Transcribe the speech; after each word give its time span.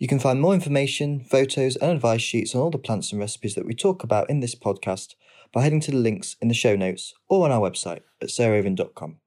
You 0.00 0.08
can 0.08 0.18
find 0.18 0.40
more 0.40 0.54
information, 0.54 1.20
photos, 1.20 1.76
and 1.76 1.92
advice 1.92 2.22
sheets 2.22 2.54
on 2.54 2.62
all 2.62 2.70
the 2.70 2.78
plants 2.78 3.12
and 3.12 3.20
recipes 3.20 3.54
that 3.54 3.66
we 3.66 3.74
talk 3.74 4.02
about 4.02 4.30
in 4.30 4.40
this 4.40 4.54
podcast 4.54 5.14
by 5.52 5.60
heading 5.60 5.80
to 5.80 5.90
the 5.90 5.98
links 5.98 6.36
in 6.40 6.48
the 6.48 6.54
show 6.54 6.74
notes 6.74 7.12
or 7.28 7.44
on 7.44 7.52
our 7.52 7.60
website 7.60 8.00
at 8.22 8.30
sarahraven.com. 8.30 9.18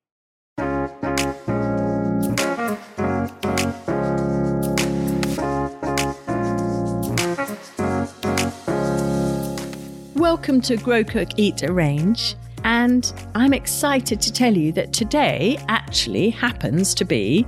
Welcome 10.15 10.59
to 10.61 10.77
Grow 10.77 11.03
Cook 11.03 11.29
Eat 11.37 11.61
Arrange. 11.61 12.35
And 12.63 13.13
I'm 13.35 13.53
excited 13.53 14.19
to 14.21 14.33
tell 14.33 14.57
you 14.57 14.71
that 14.71 14.91
today 14.91 15.63
actually 15.67 16.31
happens 16.31 16.95
to 16.95 17.05
be 17.05 17.45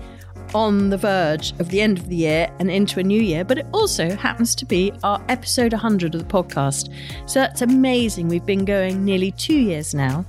on 0.55 0.89
the 0.89 0.97
verge 0.97 1.51
of 1.59 1.67
the 1.67 1.81
end 1.81 1.97
of 1.97 2.07
the 2.07 2.15
year 2.15 2.49
and 2.59 2.71
into 2.71 2.97
a 2.97 3.03
new 3.03 3.21
year, 3.21 3.43
but 3.43 3.57
it 3.57 3.67
also 3.73 4.15
happens 4.15 4.55
to 4.55 4.65
be 4.65 4.89
our 5.03 5.21
episode 5.27 5.73
100 5.73 6.15
of 6.15 6.25
the 6.25 6.33
podcast. 6.33 6.93
So 7.29 7.41
that's 7.41 7.61
amazing. 7.61 8.29
We've 8.29 8.45
been 8.45 8.63
going 8.63 9.03
nearly 9.03 9.31
two 9.31 9.59
years 9.59 9.93
now. 9.93 10.23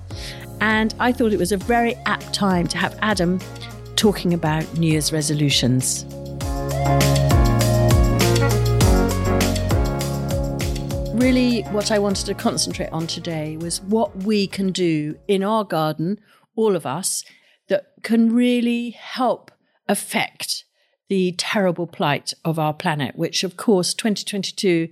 And 0.60 0.92
I 0.98 1.12
thought 1.12 1.32
it 1.32 1.38
was 1.38 1.52
a 1.52 1.56
very 1.56 1.94
apt 2.06 2.34
time 2.34 2.66
to 2.66 2.76
have 2.76 2.98
Adam 3.02 3.38
talking 3.94 4.34
about 4.34 4.76
New 4.76 4.90
Year's 4.90 5.12
resolutions. 5.12 6.04
Really, 11.14 11.62
what 11.70 11.92
I 11.92 12.00
wanted 12.00 12.26
to 12.26 12.34
concentrate 12.34 12.90
on 12.90 13.06
today 13.06 13.58
was 13.58 13.80
what 13.80 14.16
we 14.24 14.48
can 14.48 14.72
do 14.72 15.16
in 15.28 15.44
our 15.44 15.62
garden, 15.62 16.18
all 16.56 16.74
of 16.74 16.84
us, 16.84 17.24
that 17.68 17.92
can 18.02 18.34
really 18.34 18.90
help 18.90 19.52
affect 19.88 20.64
the 21.08 21.32
terrible 21.38 21.86
plight 21.86 22.34
of 22.44 22.58
our 22.58 22.74
planet, 22.74 23.16
which, 23.16 23.44
of 23.44 23.56
course, 23.56 23.94
2022 23.94 24.88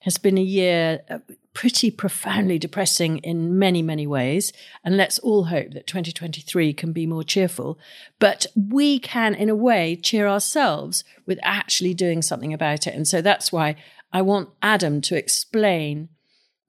has 0.00 0.18
been 0.18 0.38
a 0.38 0.42
year 0.42 1.00
uh, 1.10 1.18
pretty 1.52 1.90
profoundly 1.90 2.58
depressing 2.58 3.18
in 3.18 3.58
many, 3.58 3.82
many 3.82 4.06
ways. 4.06 4.52
And 4.84 4.96
let's 4.96 5.18
all 5.20 5.44
hope 5.44 5.72
that 5.72 5.86
2023 5.86 6.74
can 6.74 6.92
be 6.92 7.06
more 7.06 7.24
cheerful. 7.24 7.78
But 8.18 8.46
we 8.54 8.98
can, 8.98 9.34
in 9.34 9.48
a 9.48 9.54
way, 9.54 9.96
cheer 9.96 10.28
ourselves 10.28 11.02
with 11.24 11.38
actually 11.42 11.94
doing 11.94 12.22
something 12.22 12.52
about 12.52 12.86
it. 12.86 12.94
And 12.94 13.08
so 13.08 13.22
that's 13.22 13.50
why 13.50 13.76
I 14.12 14.22
want 14.22 14.50
Adam 14.62 15.00
to 15.02 15.16
explain 15.16 16.10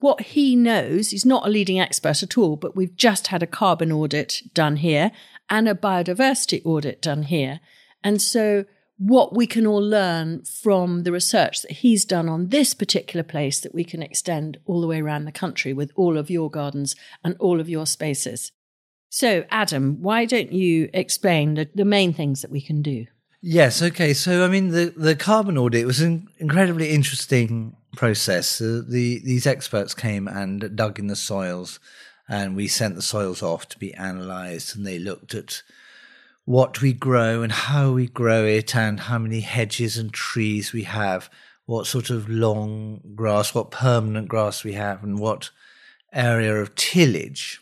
what 0.00 0.20
he 0.22 0.56
knows. 0.56 1.10
He's 1.10 1.26
not 1.26 1.46
a 1.46 1.50
leading 1.50 1.78
expert 1.78 2.22
at 2.22 2.38
all, 2.38 2.56
but 2.56 2.74
we've 2.74 2.96
just 2.96 3.28
had 3.28 3.42
a 3.42 3.46
carbon 3.46 3.92
audit 3.92 4.42
done 4.54 4.76
here 4.76 5.12
and 5.50 5.68
a 5.68 5.74
biodiversity 5.74 6.64
audit 6.64 7.00
done 7.02 7.24
here. 7.24 7.60
And 8.02 8.20
so, 8.20 8.64
what 8.98 9.34
we 9.34 9.46
can 9.46 9.64
all 9.64 9.80
learn 9.82 10.42
from 10.44 11.04
the 11.04 11.12
research 11.12 11.62
that 11.62 11.70
he's 11.70 12.04
done 12.04 12.28
on 12.28 12.48
this 12.48 12.74
particular 12.74 13.22
place 13.22 13.60
that 13.60 13.74
we 13.74 13.84
can 13.84 14.02
extend 14.02 14.58
all 14.66 14.80
the 14.80 14.88
way 14.88 15.00
around 15.00 15.24
the 15.24 15.32
country 15.32 15.72
with 15.72 15.92
all 15.94 16.18
of 16.18 16.30
your 16.30 16.50
gardens 16.50 16.96
and 17.22 17.36
all 17.38 17.60
of 17.60 17.68
your 17.68 17.86
spaces. 17.86 18.50
So, 19.08 19.44
Adam, 19.50 20.02
why 20.02 20.24
don't 20.24 20.52
you 20.52 20.90
explain 20.92 21.54
the, 21.54 21.68
the 21.74 21.84
main 21.84 22.12
things 22.12 22.42
that 22.42 22.50
we 22.50 22.60
can 22.60 22.82
do? 22.82 23.06
Yes. 23.40 23.80
Okay. 23.82 24.14
So, 24.14 24.44
I 24.44 24.48
mean, 24.48 24.68
the, 24.68 24.92
the 24.96 25.14
carbon 25.14 25.56
audit 25.56 25.86
was 25.86 26.00
an 26.00 26.28
incredibly 26.38 26.90
interesting 26.90 27.76
process. 27.94 28.60
Uh, 28.60 28.82
the 28.86 29.20
these 29.24 29.46
experts 29.46 29.94
came 29.94 30.28
and 30.28 30.74
dug 30.76 30.98
in 30.98 31.06
the 31.06 31.16
soils, 31.16 31.78
and 32.28 32.54
we 32.54 32.68
sent 32.68 32.94
the 32.94 33.02
soils 33.02 33.42
off 33.42 33.68
to 33.68 33.78
be 33.78 33.92
analysed, 33.92 34.76
and 34.76 34.86
they 34.86 34.98
looked 34.98 35.34
at 35.34 35.62
what 36.44 36.80
we 36.80 36.92
grow 36.92 37.42
and 37.42 37.52
how 37.52 37.92
we 37.92 38.06
grow 38.06 38.44
it, 38.44 38.74
and 38.76 39.00
how 39.00 39.18
many 39.18 39.40
hedges 39.40 39.96
and 39.96 40.12
trees 40.12 40.72
we 40.72 40.84
have, 40.84 41.30
what 41.66 41.86
sort 41.86 42.10
of 42.10 42.28
long 42.28 43.00
grass, 43.14 43.54
what 43.54 43.70
permanent 43.70 44.28
grass 44.28 44.64
we 44.64 44.72
have, 44.72 45.02
and 45.02 45.18
what 45.18 45.50
area 46.12 46.54
of 46.56 46.74
tillage, 46.74 47.60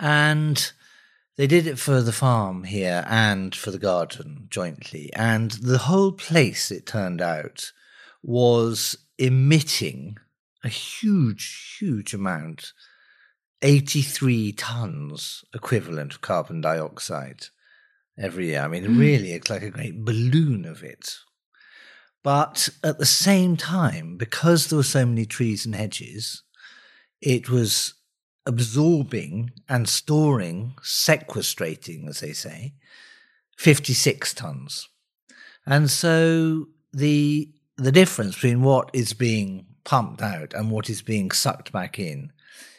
and 0.00 0.72
they 1.36 1.46
did 1.46 1.66
it 1.66 1.78
for 1.78 2.02
the 2.02 2.12
farm 2.12 2.64
here 2.64 3.04
and 3.06 3.54
for 3.54 3.70
the 3.70 3.78
garden 3.78 4.48
jointly. 4.50 5.08
And 5.14 5.52
the 5.52 5.78
whole 5.78 6.10
place, 6.10 6.72
it 6.72 6.84
turned 6.84 7.20
out, 7.20 7.70
was 8.24 8.96
emitting 9.18 10.18
a 10.64 10.68
huge, 10.68 11.76
huge 11.78 12.12
amount 12.12 12.72
83 13.62 14.52
tons 14.52 15.44
equivalent 15.54 16.14
of 16.14 16.20
carbon 16.20 16.60
dioxide 16.60 17.46
every 18.16 18.48
year. 18.48 18.62
I 18.62 18.68
mean, 18.68 18.84
mm. 18.84 18.98
really, 18.98 19.32
it's 19.32 19.50
like 19.50 19.62
a 19.62 19.70
great 19.70 20.04
balloon 20.04 20.64
of 20.64 20.82
it. 20.82 21.16
But 22.22 22.68
at 22.82 22.98
the 22.98 23.06
same 23.06 23.56
time, 23.56 24.16
because 24.16 24.66
there 24.66 24.76
were 24.76 24.82
so 24.82 25.06
many 25.06 25.24
trees 25.24 25.64
and 25.64 25.74
hedges, 25.74 26.42
it 27.20 27.48
was 27.48 27.94
absorbing 28.46 29.52
and 29.68 29.88
storing, 29.88 30.74
sequestrating, 30.82 32.08
as 32.08 32.20
they 32.20 32.32
say, 32.32 32.74
56 33.56 34.34
tons. 34.34 34.88
And 35.66 35.90
so 35.90 36.66
the 36.92 37.50
the 37.76 37.92
difference 37.92 38.34
between 38.34 38.62
what 38.62 38.90
is 38.92 39.12
being 39.12 39.66
pumped 39.84 40.20
out 40.20 40.52
and 40.52 40.70
what 40.70 40.90
is 40.90 41.00
being 41.00 41.30
sucked 41.30 41.70
back 41.70 41.98
in 41.98 42.32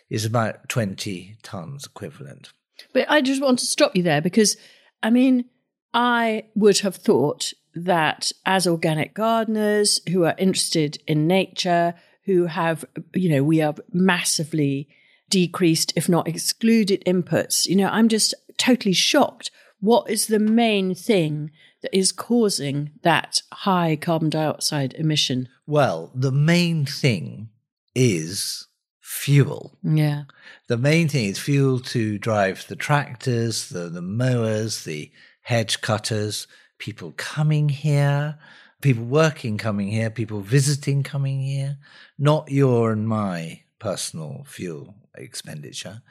is 0.09 0.25
about 0.25 0.67
20 0.69 1.37
tons 1.43 1.85
equivalent. 1.85 2.51
But 2.93 3.09
I 3.09 3.21
just 3.21 3.41
want 3.41 3.59
to 3.59 3.65
stop 3.65 3.95
you 3.95 4.03
there 4.03 4.21
because, 4.21 4.57
I 5.03 5.09
mean, 5.09 5.45
I 5.93 6.45
would 6.55 6.79
have 6.79 6.95
thought 6.95 7.53
that 7.75 8.31
as 8.45 8.67
organic 8.67 9.13
gardeners 9.13 10.01
who 10.09 10.25
are 10.25 10.35
interested 10.37 10.97
in 11.07 11.27
nature, 11.27 11.93
who 12.25 12.45
have, 12.45 12.85
you 13.13 13.29
know, 13.29 13.43
we 13.43 13.61
are 13.61 13.75
massively 13.91 14.87
decreased, 15.29 15.93
if 15.95 16.09
not 16.09 16.27
excluded 16.27 17.03
inputs. 17.05 17.67
You 17.67 17.75
know, 17.75 17.89
I'm 17.89 18.07
just 18.07 18.33
totally 18.57 18.93
shocked. 18.93 19.51
What 19.79 20.09
is 20.09 20.27
the 20.27 20.39
main 20.39 20.93
thing 20.95 21.51
that 21.81 21.95
is 21.95 22.11
causing 22.11 22.91
that 23.03 23.41
high 23.51 23.95
carbon 23.95 24.29
dioxide 24.29 24.93
emission? 24.93 25.47
Well, 25.65 26.11
the 26.13 26.31
main 26.31 26.85
thing 26.85 27.49
is 27.95 28.67
fuel. 29.09 29.75
Yeah. 29.81 30.25
The 30.67 30.77
main 30.77 31.09
thing 31.09 31.25
is 31.25 31.39
fuel 31.39 31.79
to 31.79 32.19
drive 32.19 32.67
the 32.67 32.75
tractors, 32.75 33.69
the, 33.69 33.89
the 33.89 34.03
mowers, 34.03 34.83
the 34.83 35.11
hedge 35.41 35.81
cutters, 35.81 36.45
people 36.77 37.15
coming 37.17 37.69
here, 37.69 38.37
people 38.81 39.03
working 39.03 39.57
coming 39.57 39.87
here, 39.87 40.11
people 40.11 40.41
visiting 40.41 41.01
coming 41.01 41.41
here, 41.41 41.79
not 42.19 42.51
your 42.51 42.91
and 42.91 43.07
my 43.07 43.63
personal 43.79 44.43
fuel 44.47 44.93
expenditure, 45.15 46.03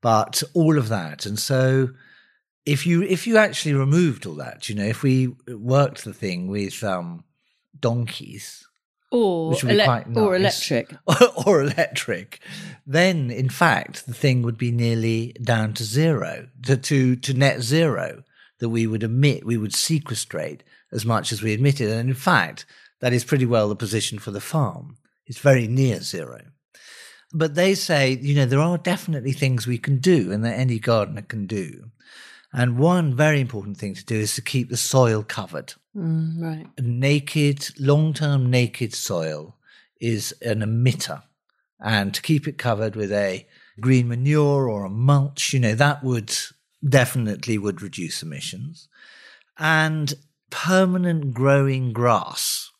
but 0.00 0.40
all 0.54 0.78
of 0.78 0.88
that. 0.90 1.26
And 1.26 1.40
so 1.40 1.88
if 2.64 2.86
you 2.86 3.02
if 3.02 3.26
you 3.26 3.36
actually 3.36 3.74
removed 3.74 4.26
all 4.26 4.36
that, 4.36 4.68
you 4.68 4.76
know, 4.76 4.86
if 4.86 5.02
we 5.02 5.34
worked 5.48 6.04
the 6.04 6.14
thing 6.14 6.46
with 6.46 6.84
um, 6.84 7.24
donkeys, 7.78 8.64
or 9.14 9.54
ele- 9.70 9.76
nice, 9.76 10.16
or 10.16 10.36
electric, 10.36 10.94
or 11.46 11.62
electric, 11.62 12.40
then 12.86 13.30
in 13.30 13.48
fact 13.48 14.06
the 14.06 14.14
thing 14.14 14.42
would 14.42 14.58
be 14.58 14.70
nearly 14.70 15.34
down 15.42 15.72
to 15.74 15.84
zero, 15.84 16.48
to 16.64 16.76
to, 16.76 17.16
to 17.16 17.34
net 17.34 17.60
zero 17.62 18.22
that 18.58 18.68
we 18.68 18.86
would 18.86 19.02
emit, 19.02 19.44
we 19.44 19.56
would 19.56 19.74
sequestrate 19.74 20.62
as 20.92 21.04
much 21.04 21.32
as 21.32 21.42
we 21.42 21.54
emitted, 21.54 21.90
and 21.90 22.08
in 22.08 22.14
fact 22.14 22.66
that 23.00 23.12
is 23.12 23.24
pretty 23.24 23.46
well 23.46 23.68
the 23.68 23.76
position 23.76 24.18
for 24.18 24.30
the 24.30 24.40
farm. 24.40 24.96
It's 25.26 25.38
very 25.38 25.66
near 25.66 26.00
zero. 26.00 26.40
But 27.32 27.54
they 27.54 27.74
say, 27.74 28.12
you 28.12 28.34
know, 28.34 28.46
there 28.46 28.60
are 28.60 28.78
definitely 28.78 29.32
things 29.32 29.66
we 29.66 29.78
can 29.78 29.98
do 29.98 30.30
and 30.30 30.44
that 30.44 30.58
any 30.58 30.78
gardener 30.78 31.22
can 31.22 31.46
do. 31.46 31.90
And 32.54 32.78
one 32.78 33.16
very 33.16 33.40
important 33.40 33.76
thing 33.78 33.94
to 33.94 34.04
do 34.04 34.14
is 34.14 34.34
to 34.36 34.42
keep 34.42 34.70
the 34.70 34.76
soil 34.76 35.24
covered. 35.24 35.74
Mm, 35.96 36.40
right. 36.40 36.66
Naked, 36.80 37.68
long 37.80 38.14
term 38.14 38.48
naked 38.48 38.94
soil 38.94 39.56
is 40.00 40.32
an 40.40 40.60
emitter. 40.60 41.22
And 41.80 42.14
to 42.14 42.22
keep 42.22 42.46
it 42.46 42.56
covered 42.56 42.94
with 42.94 43.12
a 43.12 43.46
green 43.80 44.08
manure 44.08 44.70
or 44.70 44.84
a 44.84 44.90
mulch, 44.90 45.52
you 45.52 45.58
know, 45.58 45.74
that 45.74 46.04
would 46.04 46.32
definitely 46.88 47.58
would 47.58 47.82
reduce 47.82 48.22
emissions. 48.22 48.88
And 49.58 50.14
permanent 50.50 51.34
growing 51.34 51.92
grass 51.92 52.70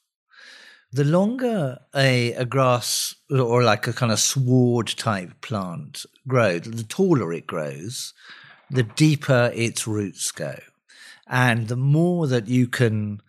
the 0.94 1.05
longer 1.05 1.81
a, 1.93 2.32
a 2.35 2.44
grass 2.44 3.17
or 3.29 3.65
like 3.65 3.88
a 3.88 3.93
kind 3.93 4.12
of 4.12 4.21
sward 4.21 4.87
type 4.87 5.32
plant 5.41 6.06
grows, 6.29 6.61
the 6.61 6.85
taller 6.85 7.32
it 7.32 7.49
grows, 7.49 8.15
the 8.70 8.82
deeper 8.82 9.50
its 9.55 9.87
roots 9.87 10.32
go. 10.32 10.58
And 11.26 11.69
the 11.69 11.76
more 11.76 12.26
that 12.26 12.49
you 12.49 12.66
can 12.66 13.20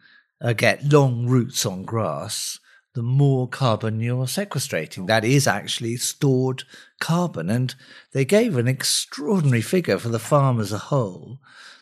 uh, 0.42 0.54
get 0.54 0.92
long 0.92 1.28
roots 1.28 1.66
on 1.66 1.84
grass, 1.84 2.60
the 2.94 3.04
more 3.04 3.48
carbon 3.48 4.00
you're 4.00 4.26
sequestrating. 4.26 5.08
That 5.08 5.26
is 5.26 5.48
actually 5.48 5.98
stored 5.98 6.64
carbon. 7.00 7.50
And 7.50 7.76
they 8.14 8.26
gave 8.26 8.58
an 8.58 8.68
extraordinary 8.68 9.62
figure 9.62 9.98
for 9.98 10.10
the 10.10 10.20
farm 10.20 10.60
as 10.60 10.72
a 10.72 10.78
whole. 10.78 11.40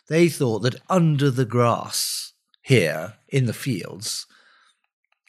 They 0.08 0.28
thought 0.28 0.60
that 0.60 0.80
under 0.90 1.30
the 1.30 1.44
grass 1.44 2.32
here 2.64 3.14
in 3.28 3.46
the 3.46 3.52
fields, 3.52 4.26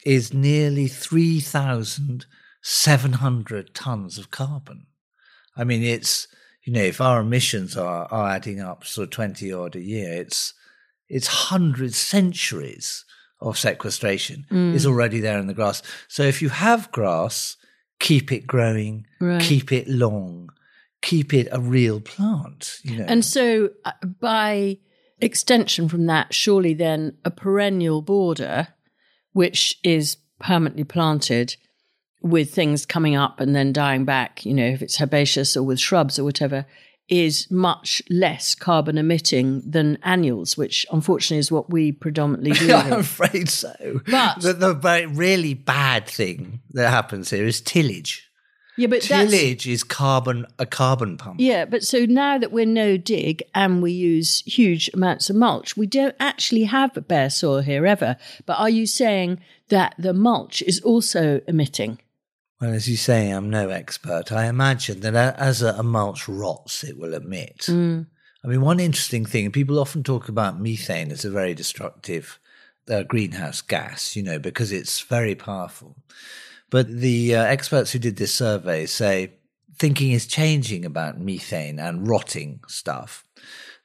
is 0.06 0.33
nearly 0.33 0.88
3,700 0.88 3.74
tons 3.74 4.18
of 4.18 4.31
carbon. 4.31 4.88
I 5.57 5.66
mean, 5.66 5.83
it's, 5.83 6.30
you 6.66 6.74
know, 6.74 6.82
if 6.82 7.00
our 7.00 7.22
emissions 7.22 7.78
are, 7.78 8.08
are 8.12 8.30
adding 8.30 8.60
up 8.60 8.84
sort 8.86 9.06
of 9.08 9.12
20 9.12 9.54
odd 9.54 9.76
a 9.76 9.82
year, 9.82 10.12
it's, 10.22 10.54
it's 11.08 11.28
hundreds, 11.28 11.98
centuries 11.98 13.06
of 13.42 13.58
sequestration 13.58 14.46
is 14.74 14.86
already 14.86 15.20
there 15.20 15.38
in 15.38 15.48
the 15.48 15.54
grass. 15.54 15.84
So 16.08 16.24
if 16.24 16.42
you 16.42 16.50
have 16.50 16.92
grass, 16.92 17.58
keep 18.00 18.32
it 18.32 18.48
growing, 18.48 19.06
Right. 19.20 19.42
keep 19.42 19.72
it 19.72 19.88
long, 19.88 20.50
keep 21.02 21.34
it 21.34 21.48
a 21.52 21.60
real 21.62 22.02
plant, 22.02 22.78
you 22.84 22.98
know. 22.98 23.06
And 23.08 23.24
so, 23.24 23.70
uh, 23.84 23.92
by 24.20 24.80
extension 25.20 25.88
from 25.88 26.08
that, 26.08 26.34
surely 26.34 26.74
then 26.74 27.18
a 27.24 27.30
perennial 27.30 28.02
border, 28.02 28.70
which 29.34 29.78
is 29.84 30.18
permanently 30.40 30.84
planted 30.84 31.56
with 32.25 32.51
things 32.54 32.86
coming 32.86 33.16
up 33.16 33.39
and 33.39 33.56
then 33.56 33.72
dying 33.72 34.04
back, 34.04 34.45
you 34.45 34.54
know, 34.54 34.66
if 34.66 34.81
it's 34.81 35.00
herbaceous 35.00 35.56
or 35.56 35.62
with 35.63 35.80
shrubs 35.80 36.18
or 36.18 36.24
whatever, 36.24 36.66
is 37.07 37.50
much 37.51 38.01
less 38.10 38.56
carbon 38.56 38.98
emitting 38.98 39.62
than 39.63 39.95
annuals, 40.01 40.57
which 40.57 40.88
unfortunately 40.92 41.38
is 41.38 41.51
what 41.51 41.69
we 41.69 41.92
predominantly 41.92 42.51
do. 42.68 42.74
I'm 42.74 42.94
afraid 42.94 43.48
so. 43.48 43.75
But- 44.10 44.42
the, 44.42 44.54
the 44.54 44.74
very 44.74 45.06
really 45.06 45.54
bad 45.54 46.07
thing 46.07 46.62
that 46.72 46.89
happens 46.89 47.30
here 47.30 47.45
is 47.45 47.62
tillage. 47.62 48.27
yeah, 48.75 48.88
but 48.88 49.04
Tillage 49.04 49.68
is 49.68 49.83
carbon 49.83 50.48
a 50.57 50.66
carbon 50.66 51.18
pump. 51.18 51.39
Yeah, 51.39 51.66
but 51.66 51.83
so 51.83 52.06
now 52.06 52.39
that 52.39 52.51
we're 52.51 52.66
no 52.66 52.98
dig 52.98 53.44
and 53.54 53.83
we 53.83 53.92
use 53.92 54.42
huge 54.48 54.89
amounts 54.95 55.30
of 55.30 55.36
mulch, 55.36 55.77
we 55.77 55.86
don't 55.86 56.16
actually 56.19 56.63
have 56.63 56.98
bare 57.07 57.30
soil 57.30 57.62
here 57.62 57.86
ever. 57.86 58.18
But 58.48 58.60
are 58.60 58.69
you 58.69 58.88
saying 58.88 59.42
that 59.69 59.94
the 60.00 60.12
mulch 60.13 60.63
is 60.63 60.80
also 60.81 61.39
emitting? 61.48 62.00
Well, 62.62 62.74
as 62.74 62.88
you 62.90 62.96
say, 62.96 63.30
I'm 63.31 63.50
no 63.50 63.69
expert. 63.69 64.31
I 64.31 64.46
imagine 64.48 65.02
that 65.02 65.38
as 65.38 65.62
a, 65.62 65.74
a 65.74 65.84
mulch 65.84 66.28
rots, 66.28 66.84
it 66.84 66.98
will 66.98 67.13
emit. 67.13 67.66
Mm. 67.68 68.07
I 68.44 68.48
mean, 68.48 68.62
one 68.62 68.80
interesting 68.80 69.25
thing, 69.25 69.52
people 69.52 69.80
often 69.80 70.04
talk 70.04 70.30
about 70.30 70.60
methane 70.60 71.12
as 71.12 71.25
a 71.25 71.31
very 71.31 71.54
destructive 71.54 72.40
uh, 72.90 73.04
greenhouse 73.04 73.62
gas, 73.62 74.16
you 74.16 74.24
know, 74.24 74.40
because 74.40 74.72
it's 74.72 75.02
very 75.02 75.36
powerful. 75.36 75.98
But 76.69 76.88
the 76.88 77.36
uh, 77.36 77.44
experts 77.44 77.92
who 77.92 78.00
did 78.00 78.18
this 78.18 78.34
survey 78.34 78.86
say 78.86 79.34
thinking 79.78 80.12
is 80.12 80.28
changing 80.28 80.86
about 80.86 81.19
methane 81.19 81.80
and 81.80 82.08
rotting 82.08 82.62
stuff, 82.68 83.25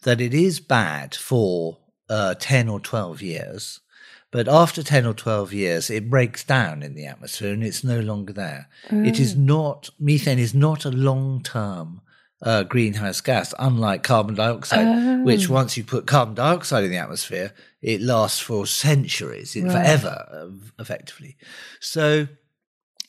that 0.02 0.20
it 0.20 0.34
is 0.34 0.60
bad 0.60 1.14
for 1.14 1.78
uh, 2.08 2.34
10 2.34 2.68
or 2.68 2.80
12 2.80 3.22
years. 3.22 3.80
But 4.32 4.46
after 4.48 4.82
10 4.82 5.06
or 5.06 5.14
12 5.14 5.52
years, 5.52 5.90
it 5.90 6.08
breaks 6.08 6.44
down 6.44 6.82
in 6.82 6.94
the 6.94 7.04
atmosphere 7.06 7.52
and 7.52 7.64
it's 7.64 7.82
no 7.82 7.98
longer 8.00 8.32
there. 8.32 8.68
It 8.90 9.18
is 9.18 9.34
not, 9.36 9.90
methane 9.98 10.38
is 10.38 10.54
not 10.54 10.84
a 10.84 10.90
long 10.90 11.42
term 11.42 12.00
uh, 12.42 12.62
greenhouse 12.62 13.20
gas, 13.20 13.52
unlike 13.58 14.02
carbon 14.02 14.34
dioxide, 14.36 15.24
which 15.24 15.48
once 15.50 15.76
you 15.76 15.84
put 15.84 16.06
carbon 16.06 16.34
dioxide 16.34 16.84
in 16.84 16.90
the 16.90 16.96
atmosphere, 16.96 17.52
it 17.82 18.00
lasts 18.00 18.38
for 18.38 18.66
centuries, 18.66 19.56
it- 19.56 19.64
forever, 19.70 20.50
effectively. 20.78 21.36
So, 21.80 22.28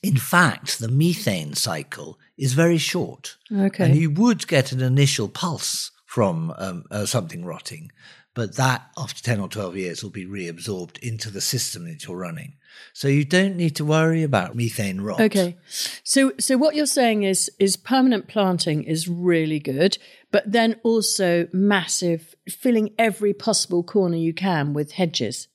in 0.04 0.18
fact, 0.18 0.80
the 0.80 0.88
methane 0.90 1.54
cycle 1.54 2.18
is 2.38 2.54
very 2.54 2.78
short. 2.80 3.38
Okay. 3.56 3.86
And 3.86 3.96
you 3.96 4.10
would 4.10 4.48
get 4.48 4.72
an 4.72 4.82
initial 4.82 5.30
pulse 5.30 5.92
from 6.06 6.54
um, 6.58 6.84
uh, 6.92 7.06
something 7.06 7.46
rotting, 7.46 7.92
but 8.34 8.56
that 8.56 8.90
after 8.98 9.22
10 9.22 9.40
or 9.40 9.50
12 9.50 9.76
years 9.76 10.04
will 10.04 10.10
be 10.10 10.26
reabsorbed 10.26 10.98
into 11.00 11.30
the 11.30 11.42
system 11.42 11.86
that 11.86 12.06
you're 12.06 12.18
running. 12.18 12.54
So 12.94 13.08
you 13.08 13.26
don't 13.26 13.58
need 13.58 13.76
to 13.78 13.86
worry 13.86 14.24
about 14.24 14.56
methane 14.56 15.02
rot. 15.02 15.20
Okay. 15.20 15.58
So 16.04 16.32
so 16.40 16.58
what 16.58 16.76
you're 16.76 16.86
saying 16.86 17.24
is 17.24 17.52
is 17.60 17.76
permanent 17.76 18.28
planting 18.28 18.84
is 18.84 19.08
really 19.08 19.60
good, 19.60 19.98
but 20.32 20.50
then 20.50 20.80
also 20.84 21.48
massive 21.52 22.36
filling 22.50 22.94
every 22.98 23.34
possible 23.34 23.84
corner 23.84 24.18
you 24.18 24.34
can 24.34 24.74
with 24.74 24.94
hedges. 24.94 25.48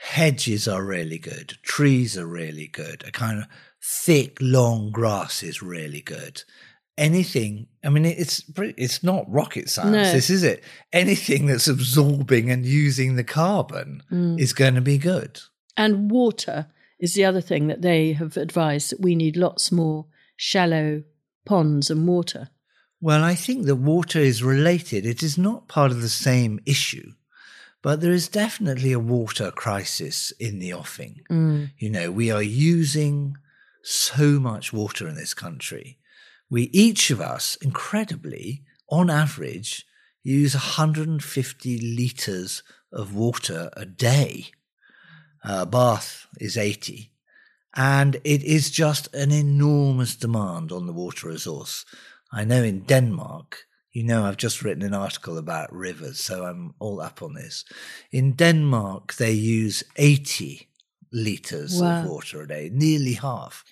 Hedges 0.00 0.66
are 0.68 0.84
really 0.84 1.18
good. 1.18 1.54
Trees 1.62 2.16
are 2.18 2.26
really 2.26 2.66
good. 2.66 3.04
A 3.06 3.12
kind 3.12 3.38
of 3.38 3.46
thick, 3.82 4.38
long 4.40 4.90
grass 4.90 5.42
is 5.42 5.62
really 5.62 6.00
good. 6.00 6.42
Anything, 6.96 7.66
I 7.84 7.88
mean, 7.88 8.04
it's 8.04 8.44
it's 8.56 9.02
not 9.02 9.30
rocket 9.30 9.68
science, 9.68 9.92
No. 9.92 10.12
this 10.12 10.30
is 10.30 10.44
it. 10.44 10.62
Anything 10.92 11.46
that's 11.46 11.66
absorbing 11.66 12.50
and 12.50 12.64
using 12.64 13.16
the 13.16 13.24
carbon 13.24 14.02
mm. 14.12 14.38
is 14.38 14.52
going 14.52 14.76
to 14.76 14.80
be 14.80 14.98
good. 14.98 15.40
And 15.76 16.10
water 16.10 16.68
is 17.00 17.14
the 17.14 17.24
other 17.24 17.40
thing 17.40 17.66
that 17.66 17.82
they 17.82 18.12
have 18.12 18.36
advised 18.36 18.92
that 18.92 19.00
we 19.00 19.16
need 19.16 19.36
lots 19.36 19.72
more 19.72 20.06
shallow 20.36 21.02
ponds 21.44 21.90
and 21.90 22.06
water. 22.06 22.50
Well, 23.00 23.22
I 23.22 23.34
think 23.34 23.66
that 23.66 23.76
water 23.76 24.20
is 24.20 24.42
related. 24.42 25.04
It 25.04 25.22
is 25.22 25.36
not 25.36 25.68
part 25.68 25.90
of 25.90 26.00
the 26.00 26.08
same 26.08 26.60
issue, 26.64 27.12
but 27.82 28.00
there 28.00 28.12
is 28.12 28.28
definitely 28.28 28.92
a 28.92 28.98
water 28.98 29.50
crisis 29.50 30.32
in 30.40 30.58
the 30.58 30.72
offing. 30.72 31.22
Mm. 31.30 31.72
You 31.76 31.90
know, 31.90 32.10
we 32.10 32.30
are 32.30 32.42
using 32.42 33.36
so 33.82 34.40
much 34.40 34.72
water 34.72 35.06
in 35.06 35.16
this 35.16 35.34
country. 35.34 35.98
We 36.50 36.64
each 36.72 37.10
of 37.10 37.20
us, 37.20 37.56
incredibly, 37.62 38.62
on 38.88 39.10
average, 39.10 39.86
use 40.22 40.54
150 40.54 41.96
litres 41.96 42.62
of 42.92 43.14
water 43.14 43.70
a 43.76 43.84
day. 43.86 44.46
Uh, 45.42 45.64
Bath 45.64 46.26
is 46.40 46.56
80. 46.56 47.10
And 47.76 48.16
it 48.24 48.42
is 48.44 48.70
just 48.70 49.12
an 49.14 49.32
enormous 49.32 50.14
demand 50.14 50.70
on 50.70 50.86
the 50.86 50.92
water 50.92 51.28
resource. 51.28 51.84
I 52.32 52.44
know 52.44 52.62
in 52.62 52.84
Denmark, 52.84 53.66
you 53.92 54.04
know, 54.04 54.24
I've 54.24 54.36
just 54.36 54.62
written 54.62 54.82
an 54.84 54.94
article 54.94 55.38
about 55.38 55.72
rivers, 55.72 56.18
so 56.20 56.44
I'm 56.44 56.74
all 56.78 57.00
up 57.00 57.22
on 57.22 57.34
this. 57.34 57.64
In 58.10 58.32
Denmark, 58.34 59.14
they 59.14 59.32
use 59.32 59.84
80 59.96 60.68
litres 61.12 61.80
Wow. 61.80 62.00
of 62.00 62.06
water 62.10 62.42
a 62.42 62.48
day, 62.48 62.70
nearly 62.72 63.14
half. 63.14 63.64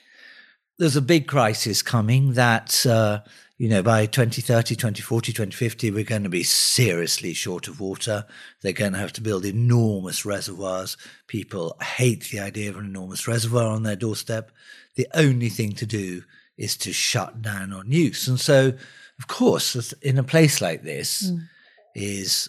There's 0.78 0.96
a 0.96 1.02
big 1.02 1.26
crisis 1.26 1.82
coming 1.82 2.32
that, 2.32 2.84
uh, 2.86 3.20
you 3.58 3.68
know, 3.68 3.82
by 3.82 4.06
2030, 4.06 4.74
2040, 4.74 5.32
2050, 5.32 5.90
we're 5.90 6.04
going 6.04 6.22
to 6.22 6.28
be 6.28 6.42
seriously 6.42 7.34
short 7.34 7.68
of 7.68 7.80
water. 7.80 8.24
They're 8.62 8.72
going 8.72 8.92
to 8.92 8.98
have 8.98 9.12
to 9.14 9.20
build 9.20 9.44
enormous 9.44 10.24
reservoirs. 10.24 10.96
People 11.28 11.76
hate 11.80 12.30
the 12.30 12.40
idea 12.40 12.70
of 12.70 12.78
an 12.78 12.86
enormous 12.86 13.28
reservoir 13.28 13.66
on 13.66 13.82
their 13.82 13.96
doorstep. 13.96 14.50
The 14.96 15.06
only 15.14 15.50
thing 15.50 15.72
to 15.72 15.86
do 15.86 16.22
is 16.56 16.76
to 16.78 16.92
shut 16.92 17.42
down 17.42 17.72
on 17.72 17.92
use. 17.92 18.26
And 18.26 18.40
so, 18.40 18.72
of 19.18 19.26
course, 19.28 19.92
in 20.00 20.18
a 20.18 20.24
place 20.24 20.60
like 20.60 20.82
this, 20.82 21.30
is 21.94 22.48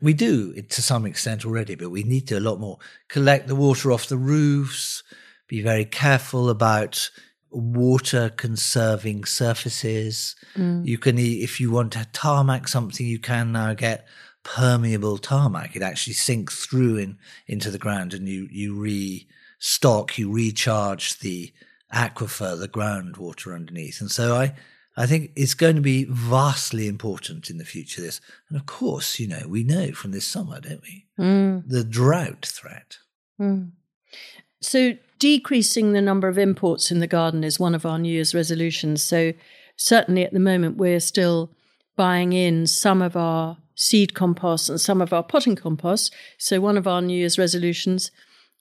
we 0.00 0.14
do 0.14 0.52
it 0.56 0.70
to 0.70 0.82
some 0.82 1.06
extent 1.06 1.44
already, 1.44 1.74
but 1.74 1.90
we 1.90 2.02
need 2.02 2.28
to 2.28 2.38
a 2.38 2.40
lot 2.40 2.60
more. 2.60 2.78
Collect 3.08 3.48
the 3.48 3.54
water 3.54 3.92
off 3.92 4.08
the 4.08 4.16
roofs, 4.16 5.02
be 5.48 5.62
very 5.62 5.84
careful 5.84 6.50
about 6.50 7.10
water 7.50 8.30
conserving 8.30 9.24
surfaces. 9.24 10.36
Mm. 10.54 10.86
You 10.86 10.98
can, 10.98 11.18
if 11.18 11.60
you 11.60 11.70
want 11.70 11.92
to 11.92 12.06
tarmac 12.12 12.68
something, 12.68 13.06
you 13.06 13.18
can 13.18 13.52
now 13.52 13.74
get 13.74 14.06
permeable 14.42 15.18
tarmac. 15.18 15.76
It 15.76 15.82
actually 15.82 16.14
sinks 16.14 16.64
through 16.64 16.96
in, 16.96 17.18
into 17.46 17.70
the 17.70 17.78
ground 17.78 18.14
and 18.14 18.28
you, 18.28 18.48
you 18.50 18.78
restock, 18.78 20.18
you 20.18 20.30
recharge 20.30 21.18
the 21.18 21.52
aquifer, 21.92 22.58
the 22.58 22.68
groundwater 22.68 23.54
underneath. 23.54 24.00
And 24.00 24.10
so 24.10 24.36
I, 24.36 24.54
I 24.96 25.06
think 25.06 25.30
it's 25.36 25.54
going 25.54 25.76
to 25.76 25.82
be 25.82 26.04
vastly 26.04 26.88
important 26.88 27.50
in 27.50 27.58
the 27.58 27.64
future. 27.64 28.02
This, 28.02 28.20
and 28.48 28.58
of 28.58 28.66
course, 28.66 29.20
you 29.20 29.28
know, 29.28 29.46
we 29.46 29.62
know 29.62 29.92
from 29.92 30.10
this 30.10 30.26
summer, 30.26 30.60
don't 30.60 30.82
we? 30.82 31.06
Mm. 31.18 31.68
The 31.68 31.84
drought 31.84 32.44
threat. 32.46 32.98
Mm. 33.40 33.70
So, 34.60 34.94
decreasing 35.18 35.92
the 35.92 36.00
number 36.00 36.28
of 36.28 36.38
imports 36.38 36.90
in 36.90 37.00
the 37.00 37.06
garden 37.06 37.44
is 37.44 37.58
one 37.58 37.74
of 37.74 37.84
our 37.84 37.98
New 37.98 38.12
Year's 38.12 38.34
resolutions. 38.34 39.02
So, 39.02 39.32
certainly 39.76 40.24
at 40.24 40.32
the 40.32 40.40
moment, 40.40 40.76
we're 40.76 41.00
still 41.00 41.50
buying 41.96 42.32
in 42.32 42.66
some 42.66 43.02
of 43.02 43.16
our 43.16 43.58
seed 43.74 44.14
compost 44.14 44.68
and 44.68 44.80
some 44.80 45.00
of 45.00 45.12
our 45.12 45.22
potting 45.22 45.56
compost. 45.56 46.14
So, 46.38 46.60
one 46.60 46.76
of 46.76 46.86
our 46.86 47.02
New 47.02 47.18
Year's 47.18 47.38
resolutions 47.38 48.10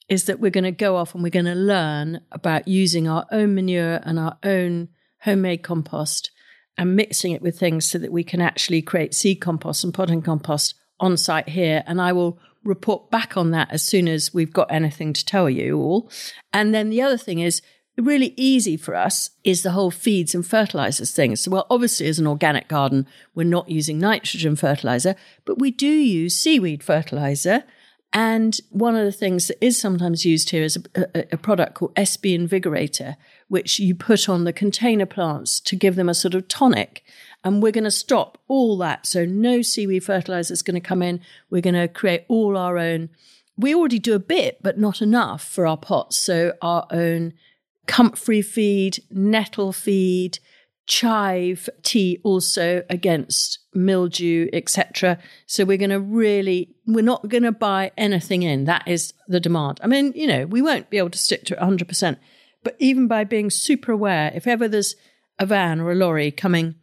is 0.09 0.25
that 0.25 0.39
we're 0.39 0.51
going 0.51 0.63
to 0.63 0.71
go 0.71 0.95
off 0.95 1.13
and 1.13 1.23
we're 1.23 1.29
going 1.29 1.45
to 1.45 1.55
learn 1.55 2.21
about 2.31 2.67
using 2.67 3.07
our 3.07 3.25
own 3.31 3.53
manure 3.55 3.99
and 4.03 4.17
our 4.17 4.37
own 4.43 4.87
homemade 5.21 5.63
compost 5.63 6.31
and 6.77 6.95
mixing 6.95 7.31
it 7.31 7.41
with 7.41 7.59
things 7.59 7.85
so 7.89 7.97
that 7.97 8.11
we 8.11 8.23
can 8.23 8.39
actually 8.39 8.81
create 8.81 9.13
seed 9.13 9.41
compost 9.41 9.83
and 9.83 9.93
potting 9.93 10.21
compost 10.21 10.75
on 10.99 11.17
site 11.17 11.49
here. 11.49 11.83
And 11.87 11.99
I 11.99 12.13
will 12.13 12.39
report 12.67 13.09
back 13.09 13.37
on 13.37 13.51
that 13.51 13.71
as 13.71 13.83
soon 13.83 14.07
as 14.07 14.33
we've 14.33 14.53
got 14.53 14.71
anything 14.71 15.13
to 15.13 15.25
tell 15.25 15.49
you 15.49 15.77
all. 15.77 16.09
And 16.53 16.73
then 16.73 16.89
the 16.89 17.01
other 17.01 17.17
thing 17.17 17.39
is, 17.39 17.61
really 17.97 18.33
easy 18.37 18.77
for 18.77 18.95
us 18.95 19.31
is 19.43 19.63
the 19.63 19.71
whole 19.71 19.89
feeds 19.89 20.35
and 20.35 20.45
fertilizers 20.45 21.11
thing. 21.11 21.35
So, 21.35 21.51
well, 21.51 21.65
obviously, 21.69 22.07
as 22.07 22.19
an 22.19 22.27
organic 22.27 22.67
garden, 22.67 23.07
we're 23.33 23.43
not 23.43 23.69
using 23.69 23.97
nitrogen 23.97 24.55
fertilizer, 24.55 25.15
but 25.45 25.59
we 25.59 25.71
do 25.71 25.87
use 25.87 26.35
seaweed 26.35 26.83
fertilizer 26.83 27.63
And 28.13 28.57
one 28.69 28.95
of 28.95 29.05
the 29.05 29.11
things 29.11 29.47
that 29.47 29.63
is 29.63 29.77
sometimes 29.79 30.25
used 30.25 30.49
here 30.49 30.63
is 30.63 30.77
a, 30.95 31.01
a, 31.13 31.25
a, 31.33 31.37
product 31.37 31.75
called 31.75 31.93
SB 31.95 32.47
Invigorator, 32.47 33.17
which 33.49 33.79
you 33.79 33.93
put 33.93 34.29
on 34.29 34.43
the 34.43 34.53
container 34.53 35.05
plants 35.05 35.59
to 35.61 35.75
give 35.75 35.95
them 35.95 36.07
a 36.07 36.13
sort 36.13 36.33
of 36.33 36.47
tonic. 36.47 37.03
And 37.43 37.61
we're 37.61 37.71
going 37.71 37.83
to 37.83 37.91
stop 37.91 38.37
all 38.47 38.77
that. 38.77 39.05
So 39.05 39.25
no 39.25 39.61
seaweed 39.61 40.03
fertilizer 40.05 40.53
is 40.53 40.61
going 40.61 40.81
to 40.81 40.87
come 40.87 41.01
in. 41.01 41.21
We're 41.49 41.61
going 41.61 41.75
to 41.75 41.87
create 41.87 42.23
all 42.29 42.57
our 42.57 42.77
own. 42.77 43.09
We 43.57 43.75
already 43.75 43.99
do 43.99 44.13
a 44.13 44.19
bit, 44.19 44.63
but 44.63 44.77
not 44.77 45.01
enough 45.01 45.43
for 45.43 45.67
our 45.67 45.77
pots. 45.77 46.17
So 46.17 46.53
our 46.61 46.87
own 46.91 47.33
comfrey 47.87 48.41
feed, 48.41 49.03
nettle 49.11 49.73
feed, 49.73 50.39
chive 50.87 51.69
tea 51.83 52.19
also 52.23 52.81
against 52.89 53.59
mildew, 53.73 54.47
etc. 54.53 55.19
So 55.45 55.65
we're 55.65 55.77
going 55.77 55.91
to 55.91 55.99
really, 55.99 56.75
we're 56.85 57.03
not 57.03 57.27
going 57.27 57.43
to 57.43 57.51
buy 57.51 57.91
anything 57.97 58.43
in. 58.43 58.63
That 58.65 58.87
is 58.87 59.13
the 59.27 59.39
demand. 59.39 59.79
I 59.83 59.87
mean, 59.87 60.13
you 60.15 60.25
know, 60.25 60.45
we 60.45 60.61
won't 60.61 60.89
be 60.89 60.97
able 60.97 61.09
to 61.11 61.17
stick 61.17 61.43
to 61.45 61.53
it 61.53 61.59
100%, 61.59 62.17
but 62.63 62.75
even 62.79 63.07
by 63.07 63.25
being 63.25 63.49
super 63.49 63.91
aware, 63.91 64.31
if 64.33 64.47
ever 64.47 64.67
there's 64.67 64.95
a 65.37 65.45
van 65.45 65.79
or 65.79 65.91
a 65.91 65.95
lorry 65.95 66.31
coming 66.31 66.75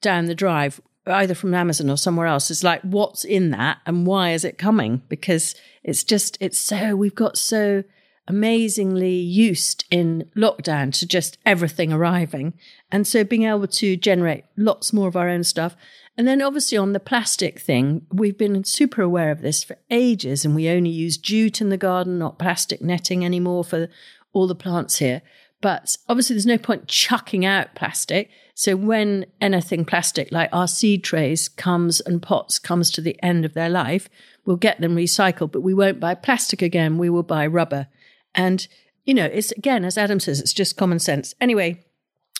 down 0.00 0.24
the 0.24 0.34
drive, 0.34 0.80
either 1.06 1.34
from 1.34 1.54
Amazon 1.54 1.90
or 1.90 1.96
somewhere 1.96 2.26
else, 2.26 2.50
it's 2.50 2.64
like, 2.64 2.80
what's 2.82 3.24
in 3.24 3.50
that 3.50 3.78
and 3.84 4.06
why 4.06 4.32
is 4.32 4.44
it 4.44 4.58
coming? 4.58 5.02
Because 5.08 5.54
it's 5.84 6.02
just, 6.02 6.38
it's 6.40 6.58
so, 6.58 6.96
we've 6.96 7.14
got 7.14 7.36
so, 7.36 7.84
amazingly 8.28 9.14
used 9.14 9.84
in 9.90 10.30
lockdown 10.36 10.92
to 10.98 11.06
just 11.06 11.38
everything 11.44 11.92
arriving. 11.92 12.54
And 12.90 13.06
so 13.06 13.24
being 13.24 13.44
able 13.44 13.66
to 13.66 13.96
generate 13.96 14.44
lots 14.56 14.92
more 14.92 15.08
of 15.08 15.16
our 15.16 15.28
own 15.28 15.44
stuff. 15.44 15.76
And 16.16 16.28
then 16.28 16.42
obviously 16.42 16.76
on 16.78 16.92
the 16.92 17.00
plastic 17.00 17.58
thing, 17.60 18.06
we've 18.12 18.38
been 18.38 18.62
super 18.64 19.02
aware 19.02 19.30
of 19.30 19.40
this 19.40 19.64
for 19.64 19.76
ages 19.90 20.44
and 20.44 20.54
we 20.54 20.68
only 20.68 20.90
use 20.90 21.16
jute 21.16 21.60
in 21.60 21.70
the 21.70 21.76
garden, 21.76 22.18
not 22.18 22.38
plastic 22.38 22.82
netting 22.82 23.24
anymore 23.24 23.64
for 23.64 23.88
all 24.32 24.46
the 24.46 24.54
plants 24.54 24.98
here. 24.98 25.22
But 25.60 25.96
obviously 26.08 26.34
there's 26.34 26.46
no 26.46 26.58
point 26.58 26.88
chucking 26.88 27.44
out 27.44 27.74
plastic. 27.74 28.30
So 28.54 28.76
when 28.76 29.26
anything 29.40 29.84
plastic 29.84 30.30
like 30.30 30.50
our 30.52 30.68
seed 30.68 31.02
trays 31.04 31.48
comes 31.48 32.00
and 32.00 32.22
pots 32.22 32.58
comes 32.58 32.90
to 32.92 33.00
the 33.00 33.16
end 33.22 33.44
of 33.44 33.54
their 33.54 33.68
life, 33.68 34.08
we'll 34.44 34.56
get 34.56 34.80
them 34.80 34.96
recycled, 34.96 35.52
but 35.52 35.62
we 35.62 35.74
won't 35.74 36.00
buy 36.00 36.14
plastic 36.14 36.62
again. 36.62 36.98
We 36.98 37.10
will 37.10 37.22
buy 37.22 37.46
rubber. 37.46 37.88
And, 38.34 38.66
you 39.04 39.14
know, 39.14 39.26
it's 39.26 39.50
again, 39.52 39.84
as 39.84 39.98
Adam 39.98 40.20
says, 40.20 40.40
it's 40.40 40.52
just 40.52 40.76
common 40.76 40.98
sense. 40.98 41.34
Anyway, 41.40 41.84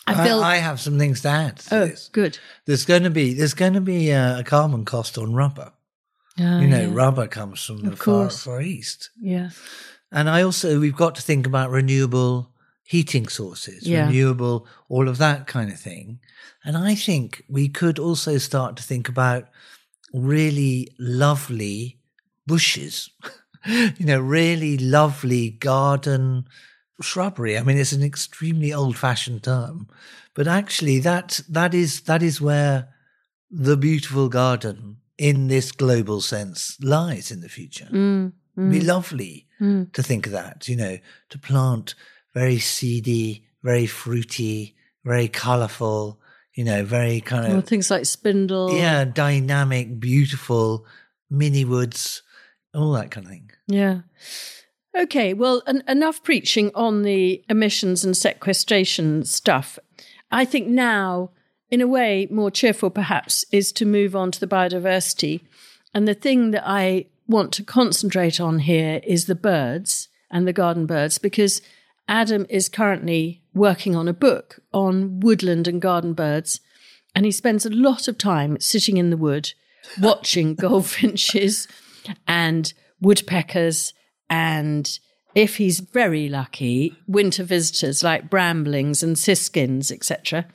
I 0.07 0.25
feel. 0.25 0.41
I, 0.41 0.53
I 0.53 0.55
have 0.57 0.79
some 0.79 0.97
things 0.97 1.21
to 1.21 1.29
add. 1.29 1.57
To 1.57 1.75
oh, 1.75 1.85
this. 1.87 2.09
good. 2.11 2.37
There's 2.65 2.85
going 2.85 3.03
to 3.03 3.09
be 3.09 3.33
there's 3.33 3.53
going 3.53 3.73
to 3.73 3.81
be 3.81 4.09
a, 4.11 4.39
a 4.39 4.43
carbon 4.43 4.85
cost 4.85 5.17
on 5.17 5.33
rubber. 5.33 5.73
Oh, 6.39 6.59
you 6.59 6.67
know, 6.67 6.81
yeah. 6.81 6.89
rubber 6.91 7.27
comes 7.27 7.63
from 7.63 7.81
the 7.81 7.95
far, 7.95 8.29
far 8.29 8.61
east, 8.61 9.09
Yeah. 9.19 9.49
and 10.13 10.29
I 10.29 10.41
also 10.43 10.79
we've 10.79 10.95
got 10.95 11.15
to 11.15 11.21
think 11.21 11.45
about 11.45 11.69
renewable 11.69 12.51
heating 12.83 13.27
sources, 13.27 13.85
Yeah. 13.87 14.05
renewable, 14.07 14.65
all 14.87 15.09
of 15.09 15.17
that 15.17 15.45
kind 15.45 15.71
of 15.71 15.79
thing. 15.79 16.19
And 16.63 16.77
I 16.77 16.95
think 16.95 17.43
we 17.49 17.67
could 17.67 17.99
also 17.99 18.37
start 18.37 18.77
to 18.77 18.83
think 18.83 19.09
about 19.09 19.49
really 20.13 20.87
lovely 20.97 21.99
bushes, 22.47 23.09
you 23.97 24.05
know, 24.05 24.19
really 24.19 24.77
lovely 24.77 25.51
garden 25.51 26.47
shrubbery. 27.01 27.57
I 27.57 27.63
mean, 27.63 27.77
it's 27.77 27.91
an 27.93 28.03
extremely 28.03 28.73
old-fashioned 28.73 29.43
term, 29.43 29.87
but 30.35 30.47
actually, 30.47 30.99
that 30.99 31.41
that 31.49 31.73
is 31.73 32.01
that 32.01 32.21
is 32.23 32.39
where 32.39 32.89
the 33.49 33.75
beautiful 33.77 34.29
garden, 34.29 34.97
in 35.17 35.47
this 35.47 35.71
global 35.71 36.21
sense, 36.21 36.77
lies 36.81 37.31
in 37.31 37.41
the 37.41 37.49
future. 37.49 37.89
Mm, 37.91 38.31
It'd 38.57 38.71
be 38.71 38.79
mm, 38.79 38.87
lovely 38.87 39.47
mm. 39.59 39.91
to 39.93 40.03
think 40.03 40.25
of 40.25 40.31
that, 40.31 40.67
you 40.67 40.75
know, 40.75 40.99
to 41.29 41.39
plant 41.39 41.95
very 42.33 42.59
seedy, 42.59 43.45
very 43.63 43.87
fruity, 43.87 44.75
very 45.03 45.27
colourful, 45.27 46.19
you 46.53 46.63
know, 46.63 46.85
very 46.85 47.19
kind 47.21 47.49
Well, 47.49 47.57
of 47.57 47.67
things 47.67 47.91
like 47.91 48.05
spindle. 48.05 48.73
yeah, 48.73 49.03
dynamic, 49.03 49.99
beautiful 49.99 50.85
mini 51.29 51.65
woods, 51.65 52.21
all 52.73 52.91
that 52.93 53.11
kind 53.11 53.25
of 53.25 53.31
thing. 53.31 53.51
Yeah. 53.67 54.01
Okay, 54.97 55.33
well, 55.33 55.61
en- 55.67 55.83
enough 55.87 56.21
preaching 56.23 56.71
on 56.75 57.03
the 57.03 57.43
emissions 57.49 58.03
and 58.03 58.15
sequestration 58.15 59.23
stuff. 59.23 59.79
I 60.31 60.45
think 60.45 60.67
now, 60.67 61.31
in 61.69 61.81
a 61.81 61.87
way, 61.87 62.27
more 62.29 62.51
cheerful 62.51 62.89
perhaps, 62.89 63.45
is 63.51 63.71
to 63.73 63.85
move 63.85 64.15
on 64.15 64.31
to 64.31 64.39
the 64.39 64.47
biodiversity. 64.47 65.41
And 65.93 66.07
the 66.07 66.13
thing 66.13 66.51
that 66.51 66.63
I 66.65 67.07
want 67.27 67.53
to 67.53 67.63
concentrate 67.63 68.39
on 68.39 68.59
here 68.59 69.01
is 69.03 69.25
the 69.25 69.35
birds 69.35 70.09
and 70.29 70.47
the 70.47 70.53
garden 70.53 70.85
birds, 70.85 71.17
because 71.17 71.61
Adam 72.07 72.45
is 72.49 72.69
currently 72.69 73.41
working 73.53 73.95
on 73.95 74.07
a 74.07 74.13
book 74.13 74.59
on 74.73 75.19
woodland 75.21 75.67
and 75.67 75.81
garden 75.81 76.13
birds. 76.13 76.59
And 77.15 77.25
he 77.25 77.31
spends 77.31 77.65
a 77.65 77.69
lot 77.69 78.07
of 78.07 78.17
time 78.17 78.59
sitting 78.59 78.97
in 78.97 79.09
the 79.09 79.17
wood 79.17 79.53
watching 79.99 80.55
goldfinches 80.67 81.67
and 82.27 82.73
woodpeckers 82.99 83.93
and 84.29 84.99
if 85.33 85.57
he's 85.57 85.79
very 85.79 86.27
lucky, 86.27 86.95
winter 87.07 87.43
visitors 87.43 88.03
like 88.03 88.29
bramblings 88.29 89.01
and 89.01 89.17
siskins, 89.17 89.91
etc. 89.91 90.45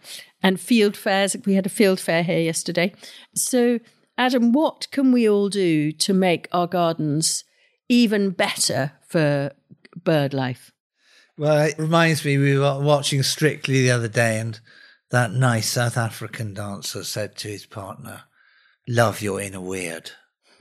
And 0.42 0.58
fieldfares. 0.58 1.46
We 1.46 1.54
had 1.54 1.66
a 1.66 1.70
fieldfare 1.70 2.24
here 2.24 2.40
yesterday. 2.40 2.92
So, 3.34 3.78
Adam, 4.18 4.52
what 4.52 4.88
can 4.90 5.12
we 5.12 5.28
all 5.28 5.48
do 5.48 5.92
to 5.92 6.12
make 6.12 6.48
our 6.52 6.66
gardens 6.66 7.44
even 7.88 8.30
better 8.30 8.92
for 9.08 9.52
bird 9.96 10.34
life? 10.34 10.72
Well, 11.38 11.66
it 11.66 11.78
reminds 11.78 12.24
me, 12.24 12.38
we 12.38 12.58
were 12.58 12.80
watching 12.80 13.22
Strictly 13.22 13.82
the 13.82 13.90
other 13.90 14.08
day, 14.08 14.38
and 14.38 14.58
that 15.10 15.32
nice 15.32 15.70
South 15.70 15.96
African 15.96 16.54
dancer 16.54 17.04
said 17.04 17.36
to 17.36 17.48
his 17.48 17.66
partner, 17.66 18.22
Love 18.88 19.20
your 19.20 19.40
inner 19.40 19.60
weird. 19.60 20.12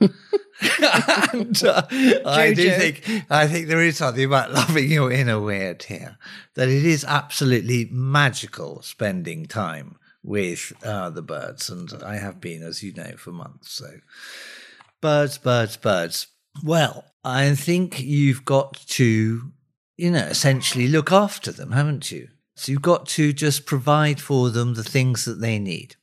and 1.32 1.62
uh, 1.64 1.82
I 2.24 2.52
do 2.54 2.70
think 2.70 3.02
I 3.28 3.46
think 3.46 3.68
there 3.68 3.82
is 3.82 3.98
something 3.98 4.24
about 4.24 4.52
loving 4.52 4.90
your 4.90 5.12
inner 5.12 5.40
weird 5.40 5.82
here. 5.84 6.16
That 6.54 6.68
it 6.68 6.84
is 6.84 7.04
absolutely 7.04 7.88
magical 7.90 8.80
spending 8.82 9.46
time 9.46 9.96
with 10.22 10.72
uh, 10.82 11.10
the 11.10 11.22
birds, 11.22 11.70
and 11.70 11.92
I 12.02 12.16
have 12.16 12.40
been, 12.40 12.62
as 12.62 12.82
you 12.82 12.92
know, 12.92 13.12
for 13.16 13.30
months. 13.32 13.72
So, 13.72 14.00
birds, 15.00 15.38
birds, 15.38 15.76
birds. 15.76 16.26
Well, 16.64 17.04
I 17.22 17.54
think 17.54 18.00
you've 18.00 18.44
got 18.44 18.74
to, 18.88 19.52
you 19.96 20.10
know, 20.10 20.18
essentially 20.26 20.88
look 20.88 21.12
after 21.12 21.52
them, 21.52 21.72
haven't 21.72 22.10
you? 22.10 22.28
So 22.56 22.72
you've 22.72 22.82
got 22.82 23.06
to 23.08 23.32
just 23.32 23.66
provide 23.66 24.20
for 24.20 24.50
them 24.50 24.74
the 24.74 24.82
things 24.82 25.26
that 25.26 25.40
they 25.40 25.58
need. 25.58 25.96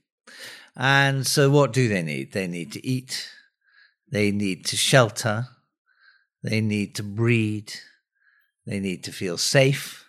And 0.75 1.25
so, 1.27 1.49
what 1.49 1.73
do 1.73 1.87
they 1.87 2.01
need? 2.01 2.31
They 2.31 2.47
need 2.47 2.71
to 2.73 2.85
eat, 2.85 3.29
they 4.13 4.31
need 4.31 4.63
to 4.67 4.77
shelter, 4.77 5.47
they 6.43 6.61
need 6.61 6.93
to 6.95 7.03
breed, 7.03 7.73
they 8.65 8.79
need 8.79 9.03
to 9.05 9.11
feel 9.11 9.39
safe. 9.39 10.05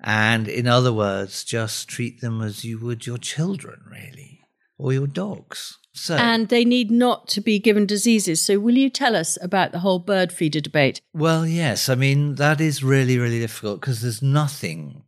And 0.00 0.48
in 0.48 0.66
other 0.66 0.94
words, 0.94 1.44
just 1.44 1.88
treat 1.88 2.22
them 2.22 2.40
as 2.40 2.64
you 2.64 2.78
would 2.78 3.06
your 3.06 3.18
children, 3.18 3.82
really, 3.90 4.40
or 4.78 4.94
your 4.94 5.06
dogs. 5.06 5.76
So, 5.92 6.16
And 6.16 6.48
they 6.48 6.64
need 6.64 6.90
not 6.90 7.28
to 7.28 7.42
be 7.42 7.58
given 7.58 7.84
diseases. 7.84 8.40
So, 8.40 8.58
will 8.58 8.78
you 8.78 8.88
tell 8.88 9.14
us 9.14 9.36
about 9.42 9.72
the 9.72 9.80
whole 9.80 9.98
bird 9.98 10.32
feeder 10.32 10.60
debate? 10.60 11.02
Well, 11.12 11.46
yes. 11.46 11.90
I 11.90 11.96
mean, 11.96 12.36
that 12.36 12.62
is 12.62 12.82
really, 12.82 13.18
really 13.18 13.40
difficult 13.40 13.82
because 13.82 14.00
there's 14.00 14.22
nothing, 14.22 15.02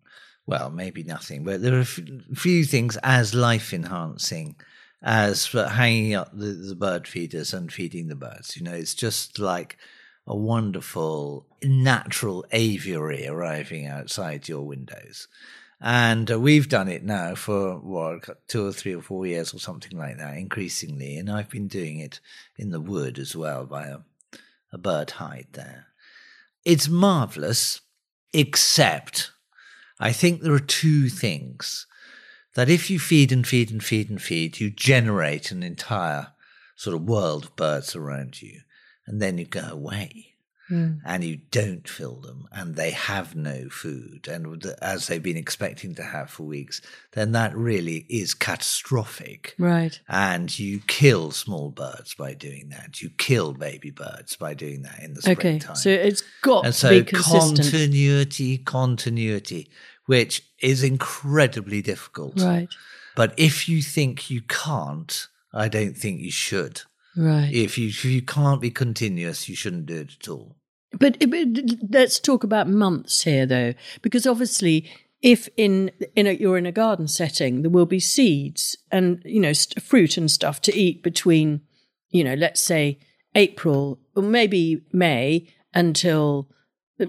well, 0.47 0.69
maybe 0.69 1.05
nothing, 1.05 1.43
but 1.45 1.63
there 1.63 1.75
are 1.75 1.79
a 1.79 1.83
f- 1.83 2.01
few 2.35 2.65
things 2.65 2.99
as 3.03 3.33
life 3.35 3.73
enhancing 3.73 4.57
as 5.03 5.47
for 5.47 5.67
hanging 5.67 6.15
up 6.15 6.31
the, 6.33 6.53
the 6.53 6.75
bird 6.75 7.09
feeders 7.09 7.55
and 7.55 7.73
feeding 7.73 8.09
the 8.09 8.17
birds. 8.17 8.57
You 8.57 8.65
know, 8.65 8.75
it's 8.75 8.95
just 8.95 9.39
like 9.39 9.79
a 10.27 10.37
wonderful 10.37 11.47
natural 11.63 12.45
aviary 12.53 13.27
arriving 13.27 13.87
outside 13.87 14.49
your 14.49 14.63
windows. 14.63 15.29
And 15.81 16.31
uh, 16.31 16.39
we've 16.39 16.69
done 16.69 16.89
it 16.89 17.03
now 17.03 17.35
for 17.35 17.77
what 17.79 18.47
two 18.47 18.67
or 18.67 18.73
three 18.73 18.95
or 18.95 19.01
four 19.01 19.27
years 19.27 19.55
or 19.55 19.59
something 19.59 19.97
like 19.97 20.19
that, 20.19 20.37
increasingly. 20.37 21.17
And 21.17 21.31
I've 21.31 21.49
been 21.49 21.69
doing 21.69 22.01
it 22.01 22.21
in 22.59 22.71
the 22.71 22.81
wood 22.81 23.19
as 23.19 23.35
well 23.35 23.65
by 23.65 23.87
a, 23.87 23.99
a 24.73 24.79
bird 24.79 25.13
hide 25.13 25.49
there. 25.53 25.87
It's 26.67 26.89
marvelous, 26.89 27.81
except 28.35 29.33
I 29.99 30.13
think 30.13 30.43
there 30.43 30.53
are 30.53 30.59
two 30.61 31.09
things 31.09 31.87
that 32.55 32.69
if 32.69 32.91
you 32.91 32.99
feed 32.99 33.33
and 33.33 33.47
feed 33.47 33.71
and 33.71 33.83
feed 33.83 34.11
and 34.11 34.21
feed, 34.21 34.61
you 34.61 34.71
generate 34.71 35.51
an 35.51 35.63
entire 35.63 36.29
sort 36.77 36.97
of 36.97 37.03
world 37.09 37.45
of 37.45 37.57
birds 37.57 37.95
around 37.95 38.41
you, 38.43 38.61
and 39.07 39.21
then 39.21 39.39
you 39.39 39.45
go 39.47 39.69
away. 39.71 40.27
Hmm. 40.69 40.99
and 41.05 41.25
you 41.25 41.39
don't 41.51 41.89
fill 41.89 42.21
them 42.21 42.47
and 42.53 42.77
they 42.77 42.93
have 42.93 43.35
no 43.35 43.69
food 43.71 44.29
and 44.31 44.65
as 44.81 45.09
they've 45.09 45.21
been 45.21 45.37
expecting 45.37 45.97
to 45.97 46.03
have 46.05 46.31
for 46.31 46.45
weeks, 46.45 46.81
then 47.11 47.33
that 47.33 47.53
really 47.57 48.07
is 48.09 48.35
catastrophic. 48.35 49.57
Right. 49.59 50.01
And 50.09 50.57
you 50.57 50.81
kill 50.87 51.33
small 51.33 51.71
birds 51.71 52.15
by 52.15 52.35
doing 52.35 52.69
that. 52.69 53.03
You 53.03 53.11
kill 53.11 53.53
baby 53.53 53.91
birds 53.91 54.37
by 54.37 54.55
doing 54.55 54.83
that 54.83 55.03
in 55.03 55.15
the 55.15 55.19
Okay. 55.21 55.35
springtime. 55.59 55.75
So 55.75 55.91
it's 55.91 56.23
got 56.41 56.65
and 56.65 56.73
to 56.73 56.79
so 56.81 56.91
be 56.91 57.03
consistent. 57.03 57.57
continuity, 57.59 58.59
continuity, 58.59 59.71
which 60.11 60.43
is 60.59 60.83
incredibly 60.83 61.81
difficult. 61.81 62.35
right. 62.41 62.69
But 63.15 63.33
if 63.37 63.69
you 63.69 63.81
think 63.81 64.29
you 64.29 64.41
can't, 64.43 65.29
I 65.55 65.69
don't 65.69 65.97
think 65.97 66.21
you 66.21 66.33
should. 66.33 66.83
Right. 67.17 67.49
If 67.53 67.79
you 67.79 67.89
if 67.91 68.05
you 68.05 68.21
can't 68.21 68.61
be 68.61 68.73
continuous, 68.73 69.49
you 69.49 69.55
shouldn't 69.55 69.87
do 69.87 70.01
it 70.01 70.17
at 70.21 70.29
all. 70.29 70.57
But, 70.99 71.21
but 71.31 71.47
let's 71.89 72.19
talk 72.19 72.43
about 72.43 72.67
months 72.67 73.23
here, 73.23 73.47
though, 73.47 73.75
because 74.03 74.27
obviously, 74.27 74.91
if 75.23 75.49
in 75.57 75.93
in 76.17 76.27
a, 76.27 76.33
you're 76.33 76.59
in 76.59 76.67
a 76.67 76.73
garden 76.73 77.07
setting, 77.07 77.63
there 77.63 77.71
will 77.71 77.87
be 77.87 78.01
seeds 78.01 78.77
and 78.91 79.23
you 79.25 79.39
know 79.39 79.53
st- 79.53 79.81
fruit 79.81 80.17
and 80.17 80.29
stuff 80.29 80.61
to 80.63 80.77
eat 80.77 81.05
between, 81.05 81.61
you 82.09 82.25
know, 82.25 82.35
let's 82.35 82.61
say 82.61 82.99
April 83.37 84.01
or 84.17 84.25
maybe 84.25 84.83
May 84.93 85.47
until 85.73 86.49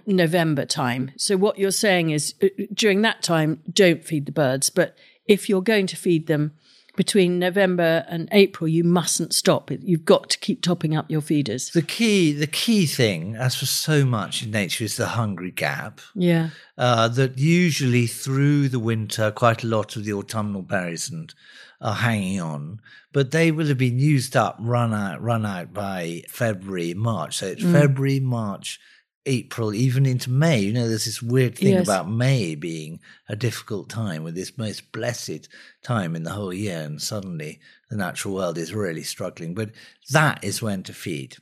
November 0.06 0.66
time. 0.66 1.12
So 1.18 1.38
what 1.38 1.58
you're 1.58 1.72
saying 1.72 2.12
is 2.12 2.36
uh, 2.42 2.48
during 2.74 3.02
that 3.02 3.22
time, 3.22 3.62
don't 3.72 4.04
feed 4.04 4.26
the 4.26 4.32
birds. 4.32 4.70
But 4.70 4.98
if 5.28 5.50
you're 5.50 5.62
going 5.62 5.88
to 5.88 5.96
feed 5.96 6.28
them 6.28 6.54
between 6.96 7.40
November 7.40 8.06
and 8.10 8.28
April, 8.32 8.68
you 8.68 8.84
mustn't 8.84 9.34
stop. 9.34 9.72
You've 9.72 10.06
got 10.06 10.30
to 10.30 10.38
keep 10.38 10.62
topping 10.62 10.96
up 10.96 11.10
your 11.10 11.22
feeders. 11.22 11.70
The 11.70 11.82
key 11.82 12.34
the 12.34 12.48
key 12.48 12.86
thing, 12.86 13.36
as 13.36 13.56
for 13.56 13.66
so 13.66 14.06
much 14.06 14.44
in 14.44 14.52
nature, 14.52 14.84
is 14.84 14.98
the 14.98 15.08
hungry 15.08 15.52
gap. 15.52 16.02
Yeah. 16.16 16.50
uh, 16.78 17.08
that 17.10 17.38
usually 17.38 18.08
through 18.08 18.70
the 18.70 18.80
winter, 18.80 19.32
quite 19.32 19.64
a 19.64 19.68
lot 19.68 19.96
of 19.96 20.04
the 20.04 20.14
autumnal 20.14 20.64
berries 20.64 21.10
and 21.10 21.34
are 21.80 21.96
hanging 21.96 22.40
on, 22.40 22.80
but 23.12 23.32
they 23.32 23.52
will 23.52 23.68
have 23.68 23.78
been 23.78 23.98
used 23.98 24.36
up, 24.36 24.56
run 24.60 24.94
out, 24.94 25.22
run 25.22 25.46
out 25.46 25.74
by 25.74 26.22
February, 26.30 26.94
March. 26.94 27.38
So 27.38 27.48
it's 27.48 27.64
February, 27.64 28.20
March, 28.20 28.80
April, 29.26 29.74
even 29.74 30.06
into 30.06 30.32
May. 30.32 30.60
You 30.60 30.74
know, 30.74 30.88
there's 30.88 31.06
this 31.06 31.22
weird 31.22 31.58
thing 31.58 31.76
Yes. 31.76 31.88
about 31.88 32.10
May 32.10 32.56
being 32.56 33.00
a 33.30 33.36
difficult 33.36 33.90
time 33.90 34.24
with 34.24 34.36
this 34.36 34.58
most 34.58 34.92
blessed 34.92 35.48
time 35.84 36.16
in 36.16 36.24
the 36.24 36.32
whole 36.32 36.54
year, 36.54 36.82
and 36.82 37.02
suddenly 37.02 37.60
the 37.90 37.98
natural 37.98 38.34
world 38.34 38.58
is 38.58 38.74
really 38.74 39.04
struggling. 39.04 39.54
But 39.54 39.72
that 40.12 40.44
is 40.44 40.62
when 40.62 40.84
to 40.84 40.94
feed. 40.94 41.38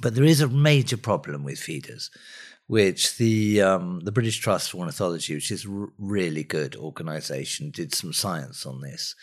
But 0.00 0.14
there 0.14 0.24
is 0.24 0.40
a 0.40 0.48
major 0.48 0.96
problem 0.96 1.44
with 1.44 1.58
feeders, 1.58 2.10
which 2.66 3.16
the 3.16 3.62
um, 3.62 4.00
the 4.00 4.12
British 4.12 4.38
Trust 4.38 4.70
for 4.70 4.78
Ornithology, 4.78 5.34
which 5.34 5.50
is 5.50 5.64
a 5.64 5.86
really 5.98 6.44
good 6.44 6.76
organisation, 6.76 7.70
did 7.70 7.94
some 7.94 8.12
science 8.12 8.64
on 8.66 8.80
this, 8.80 9.14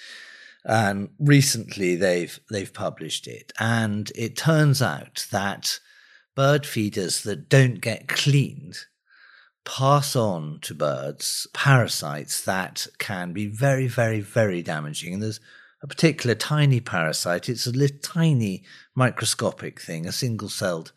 and 0.66 1.10
recently 1.20 1.96
they've 1.96 2.40
they've 2.50 2.74
published 2.74 3.28
it, 3.28 3.52
and 3.60 4.12
it 4.16 4.36
turns 4.38 4.82
out 4.82 5.26
that 5.32 5.80
bird 6.36 6.66
feeders 6.66 7.24
that 7.24 7.50
don't 7.50 7.82
get 7.82 8.08
cleaned 8.08 8.86
pass 9.64 10.16
on 10.16 10.60
to 10.62 10.74
birds 10.74 11.48
parasites 11.54 12.44
that 12.44 12.88
can 12.98 13.34
be 13.34 13.48
very, 13.48 13.88
very, 13.88 14.20
very 14.20 14.62
damaging. 14.62 15.14
And 15.14 15.24
there's 15.24 15.40
a 15.84 15.88
particular 15.88 16.36
tiny 16.36 16.80
parasite. 16.80 17.50
It's 17.50 17.68
a 17.68 17.72
little 17.72 18.00
tiny 18.00 18.64
microscopic 18.96 19.80
thing, 19.82 20.06
a 20.06 20.12
single 20.12 20.50
celled 20.50 20.92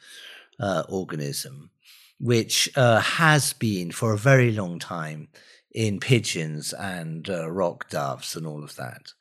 uh, 0.58 0.84
organism, 0.88 1.70
which 2.18 2.70
uh, 2.76 3.00
has 3.00 3.52
been 3.52 3.90
for 3.90 4.12
a 4.12 4.18
very 4.18 4.52
long 4.52 4.78
time 4.78 5.28
in 5.70 5.98
pigeons 6.00 6.72
and 6.72 7.28
uh, 7.28 7.50
rock 7.50 7.90
doves 7.90 8.36
and 8.36 8.46
all 8.46 8.62
of 8.62 8.76
that, 8.76 9.12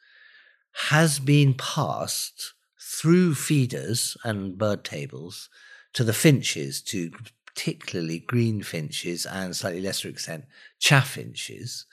has 0.89 1.19
been 1.19 1.53
passed 1.53 2.53
through 2.79 3.33
feeders 3.33 4.15
and 4.23 4.57
bird 4.57 4.83
tables 4.83 5.49
to 5.93 6.03
the 6.03 6.13
finches, 6.13 6.81
to 6.81 7.11
particularly 7.45 8.19
green 8.19 8.63
finches 8.63 9.25
and 9.25 9.55
slightly 9.55 9.81
lesser 9.81 10.09
extent 10.09 10.45
chaffinches. 10.79 11.85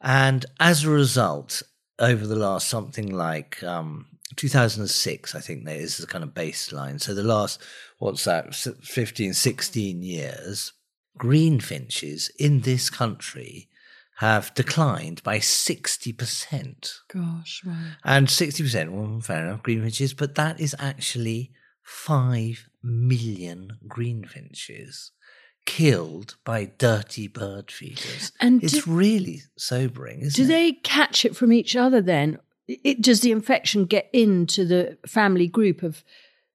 And 0.00 0.46
as 0.58 0.84
a 0.84 0.90
result, 0.90 1.62
over 1.98 2.26
the 2.26 2.36
last 2.36 2.68
something 2.68 3.14
like 3.14 3.62
um, 3.62 4.06
2006, 4.36 5.34
I 5.34 5.40
think 5.40 5.64
there 5.64 5.76
is 5.76 5.98
the 5.98 6.06
kind 6.06 6.24
of 6.24 6.30
baseline. 6.30 7.00
So 7.00 7.14
the 7.14 7.22
last, 7.22 7.60
what's 7.98 8.24
that, 8.24 8.48
s- 8.48 8.68
15, 8.82 9.34
16 9.34 10.02
years, 10.02 10.72
green 11.18 11.60
finches 11.60 12.30
in 12.38 12.60
this 12.62 12.88
country 12.88 13.68
have 14.16 14.54
declined 14.54 15.22
by 15.22 15.38
60%. 15.38 16.94
Gosh, 17.12 17.62
right. 17.64 17.96
And 18.04 18.28
60%, 18.28 18.90
well, 18.90 19.20
fair 19.20 19.46
enough, 19.46 19.62
greenfinches, 19.62 20.16
but 20.16 20.34
that 20.34 20.58
is 20.60 20.74
actually 20.78 21.52
5 21.82 22.69
million 22.82 23.78
greenfinches 23.86 25.10
killed 25.66 26.36
by 26.44 26.72
dirty 26.78 27.28
bird 27.28 27.70
feeders. 27.70 28.32
And 28.40 28.62
it's 28.64 28.84
do- 28.84 28.90
really 28.90 29.42
sobering, 29.56 30.20
isn't 30.20 30.34
Do 30.36 30.42
it? 30.42 30.46
Do 30.46 30.52
they 30.52 30.72
catch 30.72 31.24
it 31.24 31.36
from 31.36 31.52
each 31.52 31.76
other 31.76 32.00
then? 32.00 32.38
It, 32.66 33.02
does 33.02 33.20
the 33.20 33.32
infection 33.32 33.84
get 33.84 34.08
into 34.12 34.64
the 34.64 34.96
family 35.06 35.48
group 35.48 35.82
of 35.82 36.02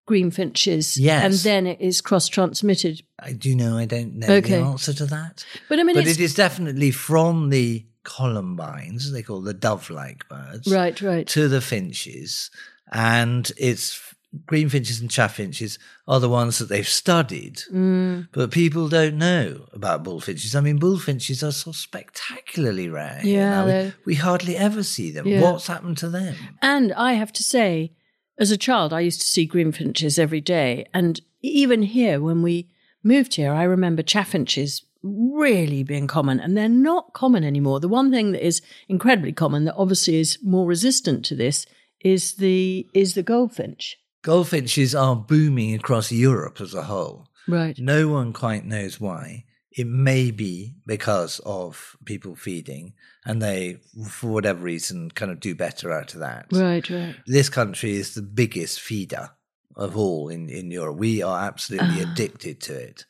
greenfinches? 0.09 0.97
Yes. 0.97 1.23
And 1.23 1.33
then 1.33 1.67
it 1.67 1.81
is 1.81 2.01
cross 2.01 2.27
transmitted. 2.27 3.01
I 3.19 3.33
do 3.33 3.55
know, 3.55 3.77
I 3.77 3.85
don't 3.85 4.15
know 4.15 4.27
Okay. 4.27 4.49
the 4.51 4.65
answer 4.65 4.93
to 4.93 5.05
that. 5.07 5.45
But 5.69 5.79
I 5.79 5.83
mean, 5.83 5.95
but 5.95 6.07
it 6.07 6.19
is 6.19 6.33
definitely 6.33 6.91
from 6.91 7.49
the 7.49 7.85
columbines, 8.03 9.11
they 9.11 9.23
call 9.23 9.41
the 9.41 9.53
dove 9.53 9.89
like 9.89 10.27
birds, 10.29 10.71
right, 10.71 10.99
right. 11.01 11.27
to 11.27 11.47
the 11.47 11.61
finches. 11.61 12.49
And 12.91 13.51
it's 13.57 14.14
greenfinches 14.45 15.01
and 15.01 15.09
chaffinches 15.09 15.79
are 16.07 16.19
the 16.19 16.29
ones 16.29 16.59
that 16.59 16.69
they've 16.69 16.87
studied. 16.87 17.61
Mm, 17.71 18.27
But 18.31 18.51
people 18.51 18.89
don't 18.89 19.17
know 19.17 19.67
about 19.73 20.03
bullfinches. 20.03 20.55
I 20.55 20.61
mean, 20.61 20.79
bullfinches 20.79 21.43
are 21.43 21.51
so 21.51 21.71
spectacularly 21.71 22.89
rare. 22.89 23.21
Yeah, 23.23 23.65
we, 23.85 23.93
we 24.05 24.15
hardly 24.15 24.55
ever 24.57 24.83
see 24.83 25.11
them. 25.11 25.27
Yeah. 25.27 25.41
What's 25.41 25.67
happened 25.67 25.97
to 25.99 26.09
them? 26.09 26.35
And 26.61 26.93
I 26.93 27.13
have 27.13 27.33
to 27.33 27.43
say, 27.43 27.93
as 28.37 28.51
a 28.51 28.57
child, 28.57 28.93
I 28.93 28.99
used 29.01 29.21
to 29.21 29.27
see 29.27 29.47
greenfinches 29.47 30.19
every 30.19 30.41
day. 30.41 30.85
And 30.93 31.19
even 31.41 31.83
here, 31.83 32.19
when 32.21 32.41
we 32.41 32.69
moved 33.03 33.35
here, 33.35 33.53
I 33.53 33.63
remember 33.63 34.01
chaffinches 34.03 34.83
really 35.03 35.83
being 35.83 36.07
common, 36.07 36.39
and 36.39 36.57
they're 36.57 36.67
not 36.67 37.13
common 37.13 37.43
anymore. 37.43 37.79
The 37.79 37.87
one 37.87 38.11
thing 38.11 38.31
that 38.31 38.45
is 38.45 38.61
incredibly 38.89 39.31
common, 39.33 39.65
that 39.65 39.75
obviously 39.75 40.19
is 40.19 40.39
more 40.43 40.65
resistant 40.67 41.23
to 41.25 41.35
this, 41.35 41.65
is 42.01 42.33
the 42.33 42.87
is 42.93 43.13
the 43.13 43.23
goldfinch. 43.23 43.97
Goldfinches 44.25 44.95
are 44.95 45.15
booming 45.15 45.75
across 45.75 46.11
Europe 46.11 46.59
as 46.59 46.73
a 46.73 46.81
whole. 46.81 47.27
Right. 47.47 47.77
No 47.77 48.07
one 48.07 48.33
quite 48.33 48.65
knows 48.65 48.99
why. 48.99 49.45
It 49.71 49.85
may 49.85 50.31
be 50.31 50.73
because 50.87 51.39
of 51.45 51.95
people 52.05 52.35
feeding, 52.35 52.93
and 53.23 53.39
they, 53.39 53.77
for 54.09 54.31
whatever 54.31 54.63
reason, 54.63 55.11
kind 55.11 55.31
of 55.31 55.39
do 55.39 55.53
better 55.53 55.91
out 55.91 56.15
of 56.15 56.21
that. 56.21 56.47
Right. 56.51 56.89
Right. 56.89 57.15
This 57.27 57.49
country 57.49 57.91
is 57.97 58.15
the 58.15 58.23
biggest 58.23 58.79
feeder 58.81 59.29
of 59.75 59.95
all 59.95 60.29
in, 60.29 60.49
in 60.49 60.71
Europe. 60.71 60.97
We 60.97 61.21
are 61.21 61.45
absolutely 61.45 62.03
Ah. 62.03 62.11
addicted 62.11 62.61
to 62.61 62.73
it. 62.73 63.05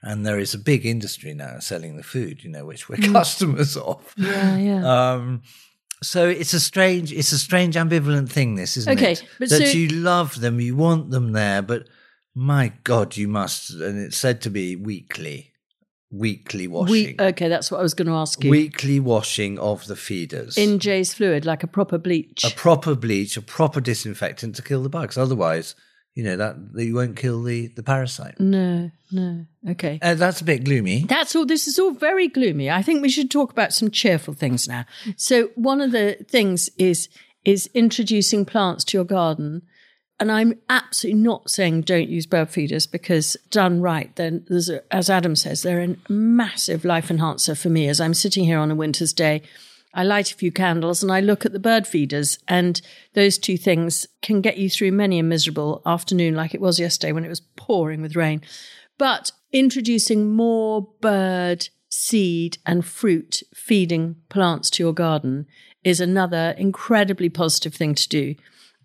And 0.00 0.24
there 0.24 0.38
is 0.38 0.54
a 0.54 0.58
big 0.58 0.86
industry 0.86 1.34
now 1.34 1.58
selling 1.58 1.96
the 1.98 2.02
food, 2.02 2.42
you 2.42 2.48
know, 2.50 2.64
which 2.64 2.88
we're 2.88 2.96
customers 3.12 3.76
of. 3.76 4.14
Yeah. 4.16 4.56
Yeah. 4.56 5.12
Um, 5.12 5.42
so 6.04 6.28
it's 6.28 6.52
a 6.54 6.60
strange, 6.60 7.12
it's 7.12 7.32
a 7.32 7.38
strange 7.38 7.74
ambivalent 7.76 8.28
thing. 8.30 8.54
This 8.54 8.76
isn't 8.76 8.96
Okay, 8.98 9.12
it? 9.12 9.24
but 9.38 9.48
that 9.50 9.66
so- 9.68 9.76
you 9.78 9.88
love 9.88 10.40
them, 10.40 10.60
you 10.60 10.76
want 10.76 11.10
them 11.10 11.32
there, 11.32 11.62
but 11.62 11.88
my 12.34 12.72
God, 12.84 13.16
you 13.16 13.28
must. 13.28 13.70
And 13.70 13.98
it's 13.98 14.16
said 14.16 14.40
to 14.42 14.50
be 14.50 14.76
weekly, 14.76 15.52
weekly 16.10 16.66
washing, 16.66 17.16
we, 17.16 17.16
okay, 17.18 17.48
that's 17.48 17.70
what 17.70 17.78
I 17.80 17.82
was 17.82 17.94
going 17.94 18.08
to 18.08 18.14
ask 18.14 18.42
you. 18.42 18.50
weekly 18.50 19.00
washing 19.00 19.58
of 19.58 19.86
the 19.86 19.96
feeders 19.96 20.56
in 20.58 20.78
Jeyes 20.78 21.14
Fluid, 21.14 21.44
like 21.44 21.62
a 21.62 21.66
proper 21.68 21.98
bleach. 21.98 22.44
a 22.44 22.50
proper 22.54 22.94
bleach, 22.94 23.36
a 23.36 23.42
proper 23.42 23.80
disinfectant 23.80 24.54
to 24.56 24.62
kill 24.62 24.82
the 24.82 24.88
bugs. 24.88 25.16
Otherwise, 25.18 25.74
you 26.14 26.22
know 26.22 26.36
that 26.36 26.56
you 26.74 26.94
won't 26.94 27.16
kill 27.16 27.42
the 27.42 27.68
the 27.68 27.82
parasite. 27.82 28.38
no, 28.38 28.90
no. 29.10 29.46
Okay. 29.68 29.98
Uh, 30.00 30.14
that's 30.14 30.40
a 30.40 30.44
bit 30.44 30.64
gloomy. 30.64 31.04
That's 31.04 31.34
all. 31.34 31.46
This 31.46 31.66
is 31.66 31.78
all 31.78 31.92
very 31.92 32.28
gloomy. 32.28 32.70
I 32.70 32.82
think 32.82 33.02
we 33.02 33.08
should 33.08 33.30
talk 33.30 33.50
about 33.50 33.72
some 33.72 33.90
cheerful 33.90 34.34
things 34.34 34.68
now. 34.68 34.84
So 35.16 35.48
one 35.54 35.80
of 35.80 35.92
the 35.92 36.24
things 36.28 36.70
is 36.78 37.08
is 37.44 37.68
introducing 37.74 38.44
plants 38.44 38.84
to 38.84 38.96
your 38.96 39.04
garden. 39.04 39.62
And 40.20 40.30
I'm 40.30 40.60
absolutely 40.70 41.20
not 41.20 41.50
saying 41.50 41.82
don't 41.82 42.08
use 42.08 42.24
bird 42.24 42.48
feeders 42.48 42.86
because 42.86 43.36
done 43.50 43.80
right, 43.80 44.14
then 44.14 44.44
there's 44.48 44.70
a, 44.70 44.80
as 44.94 45.10
Adam 45.10 45.34
says, 45.34 45.62
they're 45.62 45.82
a 45.82 45.96
massive 46.08 46.84
life 46.84 47.10
enhancer 47.10 47.56
for 47.56 47.68
me. 47.68 47.88
As 47.88 48.00
I'm 48.00 48.14
sitting 48.14 48.44
here 48.44 48.60
on 48.60 48.70
a 48.70 48.76
winter's 48.76 49.12
day, 49.12 49.42
I 49.94 50.02
light 50.02 50.32
a 50.32 50.34
few 50.34 50.50
candles 50.50 51.02
and 51.02 51.12
I 51.12 51.20
look 51.20 51.46
at 51.46 51.52
the 51.52 51.58
bird 51.58 51.86
feeders, 51.86 52.38
and 52.48 52.80
those 53.14 53.38
two 53.38 53.56
things 53.56 54.06
can 54.22 54.40
get 54.40 54.58
you 54.58 54.68
through 54.68 54.92
many 54.92 55.18
a 55.18 55.22
miserable 55.22 55.82
afternoon, 55.86 56.34
like 56.34 56.54
it 56.54 56.60
was 56.60 56.80
yesterday 56.80 57.12
when 57.12 57.24
it 57.24 57.28
was 57.28 57.40
pouring 57.40 58.02
with 58.02 58.16
rain. 58.16 58.42
But 58.98 59.30
introducing 59.52 60.34
more 60.34 60.88
bird, 61.00 61.68
seed, 61.88 62.58
and 62.66 62.84
fruit 62.84 63.42
feeding 63.54 64.16
plants 64.28 64.68
to 64.70 64.82
your 64.82 64.92
garden 64.92 65.46
is 65.84 66.00
another 66.00 66.54
incredibly 66.58 67.28
positive 67.28 67.74
thing 67.74 67.94
to 67.94 68.08
do. 68.08 68.34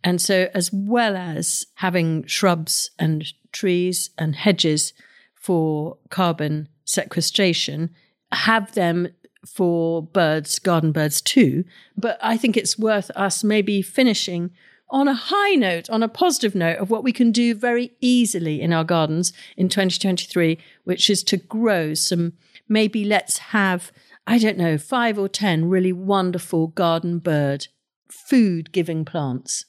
And 0.03 0.21
so, 0.21 0.49
as 0.53 0.71
well 0.71 1.17
as 1.17 1.65
having 1.75 2.25
shrubs 2.25 2.91
and 2.99 3.25
trees 3.51 4.11
and 4.17 4.35
hedges 4.35 4.93
for 5.33 5.97
carbon 6.09 6.69
sequestration, 6.85 7.89
have 8.31 8.73
them 8.73 9.09
for 9.45 10.03
birds, 10.03 10.59
garden 10.59 10.91
birds 10.91 11.21
too. 11.21 11.63
But 11.97 12.17
I 12.21 12.37
think 12.37 12.57
it's 12.57 12.77
worth 12.77 13.09
us 13.11 13.43
maybe 13.43 13.81
finishing 13.81 14.51
on 14.89 15.07
a 15.07 15.13
high 15.13 15.53
note, 15.55 15.89
on 15.89 16.01
a 16.01 16.07
positive 16.07 16.55
note 16.55 16.77
of 16.77 16.89
what 16.89 17.03
we 17.03 17.11
can 17.11 17.31
do 17.31 17.53
very 17.53 17.91
easily 18.01 18.61
in 18.61 18.73
our 18.73 18.83
gardens 18.83 19.31
in 19.55 19.69
2023, 19.69 20.57
which 20.83 21.09
is 21.09 21.23
to 21.23 21.37
grow 21.37 21.93
some, 21.93 22.33
maybe 22.67 23.05
let's 23.05 23.37
have, 23.37 23.91
I 24.25 24.39
don't 24.39 24.57
know, 24.57 24.77
five 24.77 25.19
or 25.19 25.29
10 25.29 25.69
really 25.69 25.93
wonderful 25.93 26.67
garden 26.67 27.19
bird 27.19 27.67
food 28.11 28.71
giving 28.71 29.05
plants. 29.05 29.65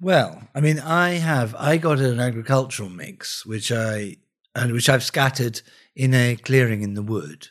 Well, 0.00 0.48
I 0.54 0.60
mean, 0.60 0.78
I 0.78 1.14
have 1.14 1.54
I 1.56 1.76
got 1.76 1.98
an 1.98 2.20
agricultural 2.20 2.88
mix 2.88 3.44
which 3.44 3.72
I 3.72 4.16
and 4.54 4.72
which 4.72 4.88
I've 4.88 5.04
scattered 5.04 5.60
in 5.94 6.14
a 6.14 6.36
clearing 6.36 6.82
in 6.82 6.94
the 6.94 7.02
wood, 7.02 7.48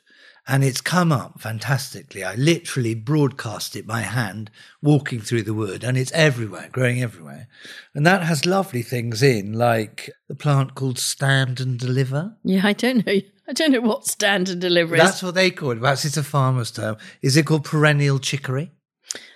and 0.47 0.63
it's 0.63 0.81
come 0.81 1.12
up 1.12 1.39
fantastically. 1.41 2.23
I 2.23 2.36
literally 2.36 2.95
broadcast 2.95 3.75
it 3.75 3.86
by 3.86 4.01
hand, 4.01 4.49
walking 4.81 5.19
through 5.19 5.43
the 5.43 5.53
wood, 5.53 5.83
and 5.83 5.97
it's 5.97 6.12
everywhere, 6.13 6.69
growing 6.71 7.01
everywhere, 7.01 7.47
and 7.93 8.05
that 8.05 8.23
has 8.23 8.45
lovely 8.45 8.81
things 8.81 9.21
in, 9.21 9.53
like 9.53 10.10
the 10.27 10.36
plant 10.36 10.75
called 10.75 10.99
Stand 10.99 11.60
and 11.60 11.77
Deliver. 11.77 12.36
Yeah, 12.43 12.62
I 12.63 12.73
don't 12.73 13.05
know. 13.05 13.21
I 13.49 13.53
don't 13.53 13.71
know 13.71 13.81
what 13.81 14.05
stand 14.05 14.49
and 14.49 14.60
deliver 14.60 14.95
is. 14.95 15.01
That's 15.01 15.23
what 15.23 15.36
they 15.36 15.51
call 15.51 15.71
it. 15.71 15.79
Perhaps 15.79 16.03
it's 16.03 16.17
a 16.17 16.23
farmer's 16.23 16.69
term. 16.69 16.97
Is 17.21 17.38
it 17.38 17.45
called 17.45 17.63
perennial 17.63 18.19
chicory? 18.19 18.71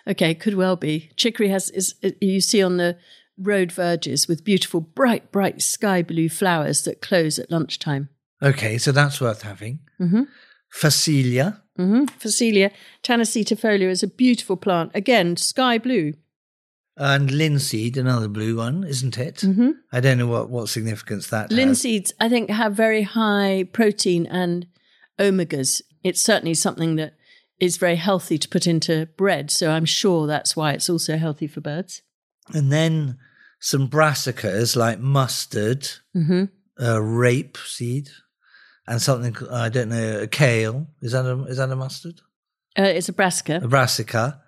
Okay, 0.06 0.34
could 0.34 0.56
well 0.56 0.76
be. 0.76 1.12
Chicory 1.16 1.48
has 1.48 1.70
is 1.70 1.96
you 2.20 2.42
see 2.42 2.62
on 2.62 2.76
the 2.76 2.98
road 3.38 3.72
verges 3.72 4.28
with 4.28 4.44
beautiful 4.44 4.82
bright, 4.82 5.32
bright 5.32 5.62
sky 5.62 6.02
blue 6.02 6.28
flowers 6.28 6.84
that 6.84 7.02
close 7.02 7.40
at 7.40 7.50
lunchtime. 7.50 8.10
Okay, 8.44 8.78
so 8.78 8.92
that's 8.92 9.22
worth 9.22 9.44
having. 9.44 9.80
Mm-hmm. 10.00 10.24
Phacelia. 10.74 11.62
Mm-hmm. 11.80 12.06
Phacelia 12.20 12.72
tanacetifolia 13.04 13.90
is 13.90 14.04
a 14.04 14.08
beautiful 14.08 14.58
plant. 14.58 14.92
Again, 14.94 15.38
sky 15.38 15.78
blue. 15.78 16.14
And 16.98 17.32
linseed, 17.32 17.98
another 17.98 18.28
blue 18.28 18.58
one, 18.58 18.84
isn't 18.84 19.18
it? 19.18 19.38
Mm-hmm. 19.38 19.72
I 19.92 20.00
don't 20.02 20.18
know 20.18 20.28
what, 20.28 20.50
what 20.50 20.70
significance 20.70 21.28
that 21.28 21.50
has. 21.50 21.58
Linseeds, 21.60 22.12
I 22.20 22.30
think, 22.30 22.50
have 22.50 22.74
very 22.74 23.04
high 23.04 23.66
protein 23.72 24.28
and 24.28 24.68
omegas. 25.18 25.82
It's 26.04 26.22
certainly 26.22 26.54
something 26.54 26.98
that 26.98 27.14
is 27.60 27.78
very 27.78 27.96
healthy 27.96 28.38
to 28.38 28.50
put 28.50 28.68
into 28.68 29.08
bread. 29.18 29.50
So 29.52 29.72
I'm 29.72 29.86
sure 29.86 30.28
that's 30.28 30.56
why 30.56 30.74
it's 30.74 30.90
also 30.90 31.18
healthy 31.18 31.48
for 31.48 31.62
birds. 31.62 32.02
And 32.54 32.72
then 32.72 33.18
some 33.60 33.88
brassicas 33.88 34.76
like 34.76 35.00
mustard, 35.00 35.88
Mm-hmm. 36.16 36.46
uh, 36.84 37.02
rape 37.02 37.58
seed, 37.58 38.10
and 38.92 39.02
something 39.02 39.36
I 39.50 39.70
don't 39.70 39.90
know, 39.90 40.20
a 40.20 40.28
kale. 40.28 40.86
Is 41.02 41.14
that 41.14 41.26
a 41.26 41.44
is 41.46 41.58
that 41.58 41.72
a 41.72 41.76
mustard? 41.76 42.20
Uh, 42.78 42.84
it's 42.84 43.10
a 43.10 43.14
brassica. 43.14 43.62
A 43.64 43.68
brassica. 43.68 44.42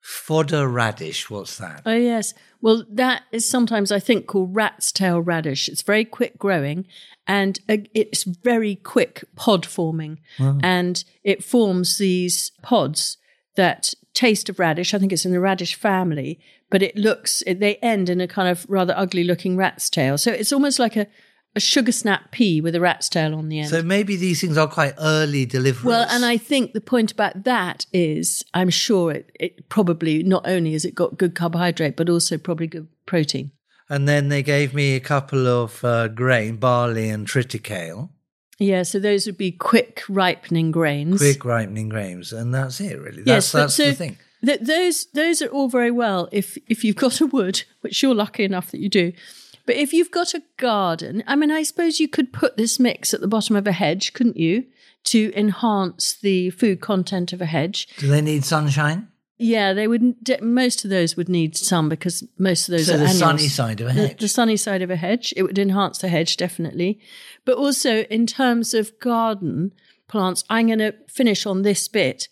Fodder 0.00 0.68
radish. 0.68 1.28
What's 1.28 1.58
that? 1.58 1.82
Oh, 1.84 1.92
yes. 1.92 2.32
Well, 2.60 2.84
that 2.88 3.24
is 3.32 3.48
sometimes, 3.48 3.90
I 3.90 3.98
think, 3.98 4.28
called 4.28 4.54
rat's 4.54 4.92
tail 4.92 5.18
radish. 5.20 5.68
It's 5.68 5.82
very 5.82 6.04
quick 6.04 6.38
growing 6.38 6.86
and 7.26 7.58
uh, 7.68 7.78
it's 7.92 8.22
very 8.22 8.76
quick 8.76 9.24
pod 9.34 9.66
forming. 9.66 10.20
And 10.62 11.04
it 11.24 11.42
forms 11.42 11.98
these 11.98 12.52
pods 12.62 13.18
that 13.56 13.94
taste 14.14 14.48
of 14.48 14.60
radish. 14.60 14.94
I 14.94 14.98
think 15.00 15.12
it's 15.12 15.26
in 15.26 15.32
the 15.32 15.40
radish 15.40 15.74
family, 15.74 16.38
but 16.70 16.82
it 16.82 16.96
looks, 16.96 17.42
it, 17.42 17.58
they 17.58 17.74
end 17.76 18.08
in 18.08 18.20
a 18.20 18.28
kind 18.28 18.48
of 18.48 18.64
rather 18.68 18.94
ugly 18.96 19.24
looking 19.24 19.56
rat's 19.56 19.90
tail. 19.90 20.18
So 20.18 20.30
it's 20.30 20.52
almost 20.52 20.78
like 20.78 20.94
a, 20.94 21.08
a 21.56 21.60
sugar 21.60 21.90
snap 21.92 22.30
pea 22.30 22.60
with 22.60 22.74
a 22.74 22.80
rat's 22.80 23.08
tail 23.08 23.34
on 23.34 23.48
the 23.48 23.58
end. 23.60 23.70
So 23.70 23.82
maybe 23.82 24.14
these 24.16 24.40
things 24.40 24.56
are 24.58 24.68
quite 24.68 24.94
early 24.98 25.46
deliverers. 25.46 25.84
Well, 25.84 26.06
and 26.10 26.24
I 26.24 26.36
think 26.36 26.72
the 26.74 26.80
point 26.80 27.10
about 27.10 27.44
that 27.44 27.86
is, 27.92 28.44
I'm 28.54 28.70
sure 28.70 29.10
it, 29.12 29.30
it 29.40 29.68
probably 29.68 30.22
not 30.22 30.46
only 30.46 30.72
has 30.74 30.84
it 30.84 30.94
got 30.94 31.16
good 31.18 31.34
carbohydrate, 31.34 31.96
but 31.96 32.08
also 32.08 32.36
probably 32.38 32.66
good 32.68 32.88
protein. 33.06 33.50
and 33.88 34.06
then 34.08 34.28
they 34.28 34.42
gave 34.42 34.74
me 34.74 34.94
a 34.94 35.00
couple 35.00 35.46
of 35.46 35.82
uh, 35.84 36.08
grain, 36.08 36.56
barley 36.56 37.08
and 37.08 37.26
triticale, 37.26 38.10
Yeah, 38.58 38.82
so 38.84 38.98
those 38.98 39.26
would 39.26 39.38
be 39.38 39.52
quick 39.52 40.02
ripening 40.08 40.72
grains. 40.72 41.18
quick 41.18 41.44
ripening 41.44 41.88
grains, 41.88 42.32
and 42.32 42.52
that's 42.54 42.80
it. 42.80 42.98
Really, 43.00 43.22
that's 43.22 43.26
yes, 43.26 43.52
that's 43.52 43.74
so 43.74 43.86
the 43.86 43.94
thing. 43.94 44.18
th- 44.44 44.60
those 44.60 45.06
those 45.14 45.40
are 45.42 45.48
all 45.48 45.68
very 45.68 45.90
well 45.92 46.28
if 46.32 46.58
if 46.68 46.82
you've 46.84 46.96
got 46.96 47.20
a 47.20 47.26
wood, 47.26 47.62
which 47.82 48.02
you're 48.02 48.14
lucky 48.14 48.44
enough 48.44 48.70
that 48.72 48.80
you 48.80 48.88
do. 48.88 49.12
But 49.66 49.76
if 49.76 49.92
you've 49.92 50.10
got 50.10 50.32
a 50.34 50.42
garden, 50.56 51.22
I 51.26 51.36
mean, 51.36 51.50
I 51.50 51.62
suppose 51.64 51.98
you 52.00 52.08
could 52.08 52.32
put 52.32 52.56
this 52.56 52.78
mix 52.78 53.12
at 53.12 53.20
the 53.20 53.28
bottom 53.28 53.56
of 53.56 53.66
a 53.66 53.72
hedge, 53.72 54.12
couldn't 54.12 54.36
you, 54.36 54.64
to 55.04 55.32
enhance 55.36 56.14
the 56.14 56.50
food 56.50 56.80
content 56.80 57.32
of 57.32 57.40
a 57.40 57.46
hedge? 57.46 57.88
Do 57.98 58.08
they 58.08 58.20
need 58.22 58.44
sunshine? 58.44 59.08
Yeah, 59.38 59.74
they 59.74 59.86
would. 59.86 60.14
Most 60.40 60.84
of 60.84 60.90
those 60.90 61.14
would 61.16 61.28
need 61.28 61.56
some 61.58 61.88
because 61.90 62.24
most 62.38 62.68
of 62.68 62.72
those 62.72 62.86
So 62.86 62.94
are 62.94 62.98
the 62.98 63.02
annuals. 63.04 63.18
sunny 63.18 63.48
side 63.48 63.80
of 63.82 63.88
a 63.90 63.92
the, 63.92 64.06
hedge. 64.08 64.20
the 64.20 64.28
sunny 64.28 64.56
side 64.56 64.80
of 64.80 64.90
a 64.90 64.96
hedge. 64.96 65.34
It 65.36 65.42
would 65.42 65.58
enhance 65.58 65.98
the 65.98 66.08
hedge 66.08 66.36
definitely, 66.38 66.98
but 67.44 67.56
also 67.58 68.02
in 68.04 68.26
terms 68.26 68.72
of 68.72 68.98
garden 68.98 69.72
plants, 70.08 70.42
I'm 70.48 70.68
going 70.68 70.78
to 70.78 70.94
finish 71.08 71.44
on 71.44 71.62
this 71.62 71.86
bit 71.86 72.28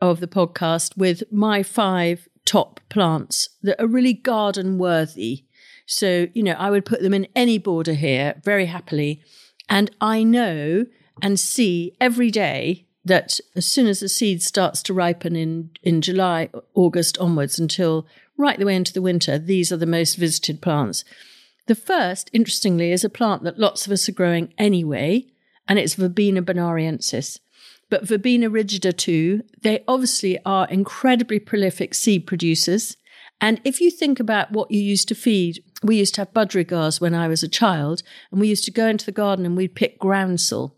of 0.00 0.18
the 0.18 0.26
podcast 0.26 0.96
with 0.96 1.22
my 1.30 1.62
five 1.62 2.26
top 2.46 2.80
plants 2.88 3.50
that 3.62 3.80
are 3.80 3.86
really 3.86 4.14
garden 4.14 4.76
worthy. 4.78 5.44
So 5.90 6.28
you 6.34 6.44
know, 6.44 6.52
I 6.52 6.70
would 6.70 6.84
put 6.84 7.02
them 7.02 7.12
in 7.12 7.26
any 7.34 7.58
border 7.58 7.94
here 7.94 8.40
very 8.44 8.66
happily, 8.66 9.22
and 9.68 9.90
I 10.00 10.22
know 10.22 10.86
and 11.20 11.38
see 11.38 11.96
every 12.00 12.30
day 12.30 12.86
that 13.04 13.40
as 13.56 13.66
soon 13.66 13.88
as 13.88 13.98
the 13.98 14.08
seed 14.08 14.40
starts 14.40 14.84
to 14.84 14.94
ripen 14.94 15.34
in, 15.34 15.70
in 15.82 16.00
July, 16.00 16.48
August 16.74 17.18
onwards 17.18 17.58
until 17.58 18.06
right 18.36 18.56
the 18.56 18.66
way 18.66 18.76
into 18.76 18.92
the 18.92 19.02
winter, 19.02 19.36
these 19.36 19.72
are 19.72 19.76
the 19.76 19.84
most 19.84 20.14
visited 20.14 20.62
plants. 20.62 21.04
The 21.66 21.74
first, 21.74 22.30
interestingly, 22.32 22.92
is 22.92 23.02
a 23.02 23.10
plant 23.10 23.42
that 23.42 23.58
lots 23.58 23.84
of 23.84 23.92
us 23.92 24.08
are 24.08 24.12
growing 24.12 24.54
anyway, 24.58 25.26
and 25.66 25.76
it's 25.76 25.96
Verbena 25.96 26.40
bonariensis. 26.40 27.40
But 27.88 28.06
Verbena 28.06 28.48
rigida 28.48 28.96
too, 28.96 29.42
they 29.60 29.82
obviously 29.88 30.38
are 30.46 30.68
incredibly 30.68 31.40
prolific 31.40 31.94
seed 31.94 32.28
producers. 32.28 32.96
And 33.40 33.60
if 33.64 33.80
you 33.80 33.90
think 33.90 34.20
about 34.20 34.52
what 34.52 34.70
you 34.70 34.80
used 34.80 35.08
to 35.08 35.14
feed, 35.14 35.64
we 35.82 35.96
used 35.96 36.14
to 36.16 36.20
have 36.22 36.32
budgerigars 36.32 37.00
when 37.00 37.14
I 37.14 37.28
was 37.28 37.42
a 37.42 37.48
child, 37.48 38.02
and 38.30 38.40
we 38.40 38.48
used 38.48 38.64
to 38.64 38.70
go 38.70 38.86
into 38.86 39.06
the 39.06 39.12
garden 39.12 39.46
and 39.46 39.56
we'd 39.56 39.74
pick 39.74 39.98
groundsel 39.98 40.72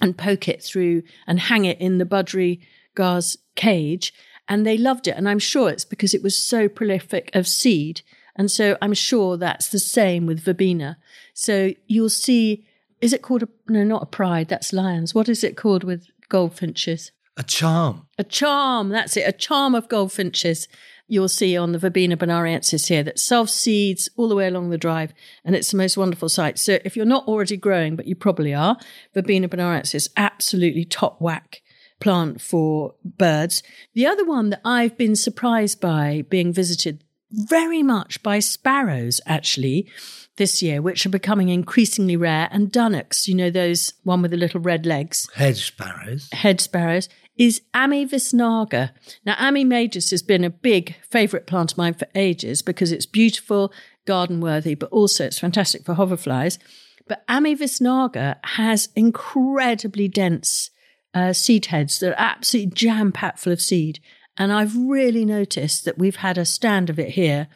and 0.00 0.16
poke 0.16 0.48
it 0.48 0.62
through 0.62 1.02
and 1.26 1.40
hang 1.40 1.64
it 1.64 1.80
in 1.80 1.98
the 1.98 2.06
budgerigars 2.06 3.36
cage. 3.56 4.14
And 4.48 4.64
they 4.64 4.78
loved 4.78 5.06
it. 5.06 5.16
And 5.16 5.28
I'm 5.28 5.38
sure 5.38 5.68
it's 5.68 5.84
because 5.84 6.14
it 6.14 6.22
was 6.22 6.42
so 6.42 6.68
prolific 6.68 7.30
of 7.34 7.46
seed. 7.46 8.00
And 8.36 8.50
so 8.50 8.78
I'm 8.80 8.94
sure 8.94 9.36
that's 9.36 9.68
the 9.68 9.78
same 9.78 10.24
with 10.24 10.40
verbena. 10.40 10.96
So 11.34 11.72
you'll 11.86 12.08
see, 12.08 12.66
is 13.00 13.12
it 13.12 13.20
called 13.20 13.42
a, 13.42 13.48
no, 13.68 13.84
not 13.84 14.04
a 14.04 14.06
pride, 14.06 14.48
that's 14.48 14.72
lions. 14.72 15.14
What 15.14 15.28
is 15.28 15.44
it 15.44 15.56
called 15.56 15.84
with 15.84 16.06
goldfinches? 16.28 17.10
A 17.36 17.42
charm. 17.42 18.06
A 18.16 18.24
charm, 18.24 18.88
that's 18.88 19.16
it, 19.16 19.28
a 19.28 19.32
charm 19.32 19.74
of 19.74 19.88
goldfinches. 19.88 20.66
You'll 21.08 21.28
see 21.28 21.56
on 21.56 21.72
the 21.72 21.78
Verbena 21.78 22.16
bonariensis 22.16 22.88
here 22.88 23.02
that 23.02 23.18
self 23.18 23.48
seeds 23.48 24.08
all 24.16 24.28
the 24.28 24.36
way 24.36 24.46
along 24.46 24.68
the 24.68 24.78
drive, 24.78 25.14
and 25.44 25.56
it's 25.56 25.70
the 25.70 25.78
most 25.78 25.96
wonderful 25.96 26.28
sight. 26.28 26.58
So 26.58 26.78
if 26.84 26.96
you're 26.96 27.06
not 27.06 27.26
already 27.26 27.56
growing, 27.56 27.96
but 27.96 28.06
you 28.06 28.14
probably 28.14 28.52
are, 28.52 28.76
Verbena 29.14 29.48
bonariensis, 29.48 30.10
absolutely 30.16 30.84
top 30.84 31.20
whack 31.20 31.62
plant 31.98 32.40
for 32.40 32.94
birds. 33.04 33.62
The 33.94 34.06
other 34.06 34.24
one 34.24 34.50
that 34.50 34.60
I've 34.64 34.96
been 34.96 35.16
surprised 35.16 35.80
by 35.80 36.24
being 36.28 36.52
visited 36.52 37.02
very 37.30 37.82
much 37.82 38.22
by 38.22 38.38
sparrows 38.38 39.20
actually 39.26 39.90
this 40.36 40.62
year, 40.62 40.80
which 40.80 41.04
are 41.04 41.10
becoming 41.10 41.48
increasingly 41.48 42.16
rare, 42.16 42.48
and 42.50 42.72
dunnocks, 42.72 43.26
you 43.28 43.34
know, 43.34 43.50
those 43.50 43.92
one 44.04 44.22
with 44.22 44.30
the 44.30 44.36
little 44.36 44.60
red 44.60 44.86
legs 44.86 45.28
Hedge 45.34 45.66
sparrows. 45.66 46.28
head 46.32 46.60
sparrows 46.60 47.08
is 47.36 47.60
Ammi 47.74 48.08
visnaga. 48.08 48.90
Now, 49.24 49.34
Ammi 49.34 49.64
majus 49.64 50.10
has 50.10 50.22
been 50.22 50.44
a 50.44 50.50
big 50.50 50.96
favourite 51.02 51.46
plant 51.46 51.72
of 51.72 51.78
mine 51.78 51.94
for 51.94 52.08
ages 52.14 52.62
because 52.62 52.92
it's 52.92 53.06
beautiful, 53.06 53.72
garden 54.06 54.40
worthy, 54.40 54.74
but 54.74 54.90
also 54.90 55.24
it's 55.24 55.38
fantastic 55.38 55.84
for 55.84 55.94
hoverflies. 55.94 56.58
But 57.06 57.26
Ammi 57.26 57.56
visnaga 57.56 58.36
has 58.44 58.88
incredibly 58.96 60.08
dense 60.08 60.70
uh, 61.14 61.32
seed 61.32 61.66
heads 61.66 62.00
that 62.00 62.12
are 62.12 62.14
absolutely 62.18 62.72
jam 62.72 63.12
packed 63.12 63.38
full 63.38 63.52
of 63.52 63.60
seed. 63.60 64.00
And 64.38 64.52
I've 64.52 64.76
really 64.76 65.24
noticed 65.24 65.84
that 65.84 65.98
we've 65.98 66.16
had 66.16 66.38
a 66.38 66.44
stand 66.44 66.88
of 66.88 66.98
it 66.98 67.10
here. 67.10 67.48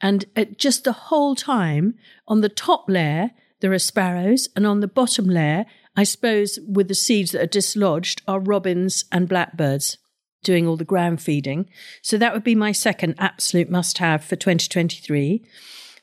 And 0.00 0.24
it, 0.34 0.58
just 0.58 0.84
the 0.84 0.92
whole 0.92 1.34
time 1.34 1.94
on 2.26 2.40
the 2.40 2.48
top 2.48 2.86
layer, 2.88 3.32
there 3.60 3.72
are 3.72 3.78
sparrows, 3.78 4.48
and 4.56 4.66
on 4.66 4.80
the 4.80 4.88
bottom 4.88 5.26
layer, 5.26 5.66
I 5.94 6.04
suppose 6.04 6.58
with 6.66 6.88
the 6.88 6.94
seeds 6.94 7.32
that 7.32 7.42
are 7.42 7.46
dislodged, 7.46 8.22
are 8.26 8.40
robins 8.40 9.04
and 9.12 9.28
blackbirds 9.28 9.98
doing 10.42 10.66
all 10.66 10.76
the 10.76 10.84
ground 10.84 11.20
feeding. 11.20 11.68
So 12.00 12.16
that 12.16 12.32
would 12.32 12.44
be 12.44 12.54
my 12.54 12.72
second 12.72 13.16
absolute 13.18 13.70
must 13.70 13.98
have 13.98 14.24
for 14.24 14.36
2023. 14.36 15.44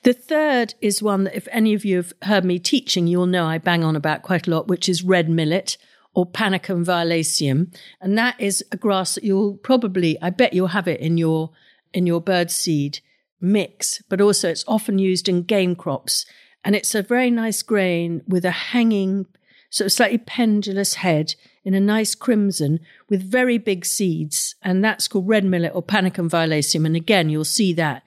The 0.03 0.13
third 0.13 0.75
is 0.79 1.01
one 1.01 1.23
that, 1.23 1.35
if 1.35 1.47
any 1.51 1.73
of 1.73 1.83
you 1.83 1.97
have 1.97 2.13
heard 2.23 2.45
me 2.45 2.59
teaching, 2.59 3.07
you'll 3.07 3.25
know 3.25 3.47
I 3.47 3.57
bang 3.57 3.83
on 3.83 3.95
about 3.95 4.21
quite 4.21 4.45
a 4.47 4.51
lot, 4.51 4.67
which 4.67 4.87
is 4.87 5.03
red 5.03 5.27
millet 5.27 5.77
or 6.17 6.25
Panicum 6.25 6.83
violaceum. 6.83 7.71
And 8.01 8.17
that 8.17 8.41
is 8.41 8.65
a 8.71 8.75
grass 8.75 9.13
that 9.13 9.23
you'll 9.23 9.57
probably, 9.57 10.19
I 10.19 10.31
bet 10.31 10.51
you'll 10.51 10.69
have 10.69 10.87
it 10.87 10.99
in 10.99 11.15
your, 11.15 11.51
in 11.93 12.07
your 12.07 12.19
bird 12.19 12.49
seed 12.49 13.01
mix, 13.39 14.01
but 14.09 14.19
also 14.19 14.49
it's 14.49 14.65
often 14.67 14.97
used 14.97 15.29
in 15.29 15.43
game 15.43 15.75
crops. 15.75 16.25
And 16.63 16.75
it's 16.75 16.95
a 16.95 17.03
very 17.03 17.29
nice 17.29 17.61
grain 17.61 18.23
with 18.27 18.45
a 18.45 18.51
hanging, 18.73 19.27
sort 19.69 19.85
of 19.85 19.91
slightly 19.91 20.17
pendulous 20.17 20.95
head 20.95 21.35
in 21.63 21.75
a 21.75 21.79
nice 21.79 22.15
crimson 22.15 22.79
with 23.09 23.21
very 23.21 23.59
big 23.59 23.85
seeds. 23.85 24.55
And 24.63 24.83
that's 24.83 25.07
called 25.07 25.27
red 25.27 25.45
millet 25.45 25.75
or 25.75 25.83
Panicum 25.83 26.31
violaceum. 26.31 26.87
And 26.87 26.95
again, 26.95 27.29
you'll 27.29 27.45
see 27.45 27.73
that 27.73 28.01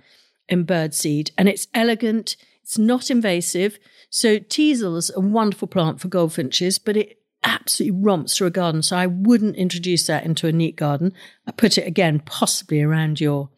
in 0.49 0.67
birdseed. 0.67 1.31
And 1.39 1.49
it's 1.49 1.69
elegant, 1.75 2.35
it's 2.65 2.77
not 2.77 3.09
invasive. 3.09 3.79
So 4.11 4.41
teasel's 4.41 5.13
a 5.15 5.21
wonderful 5.21 5.69
plant 5.69 6.01
for 6.01 6.09
goldfinches, 6.09 6.81
but 6.81 6.97
it 6.97 7.20
absolutely 7.43 7.99
romps 8.01 8.37
through 8.37 8.49
a 8.49 8.51
garden. 8.51 8.83
So 8.83 8.97
I 8.97 9.07
wouldn't 9.07 9.57
introduce 9.57 10.07
that 10.07 10.25
into 10.25 10.47
a 10.47 10.53
neat 10.53 10.77
garden. 10.77 11.13
I 11.47 11.53
put 11.53 11.79
it 11.79 11.87
again, 11.87 12.21
possibly 12.21 12.83
around 12.83 13.21
your 13.21 13.51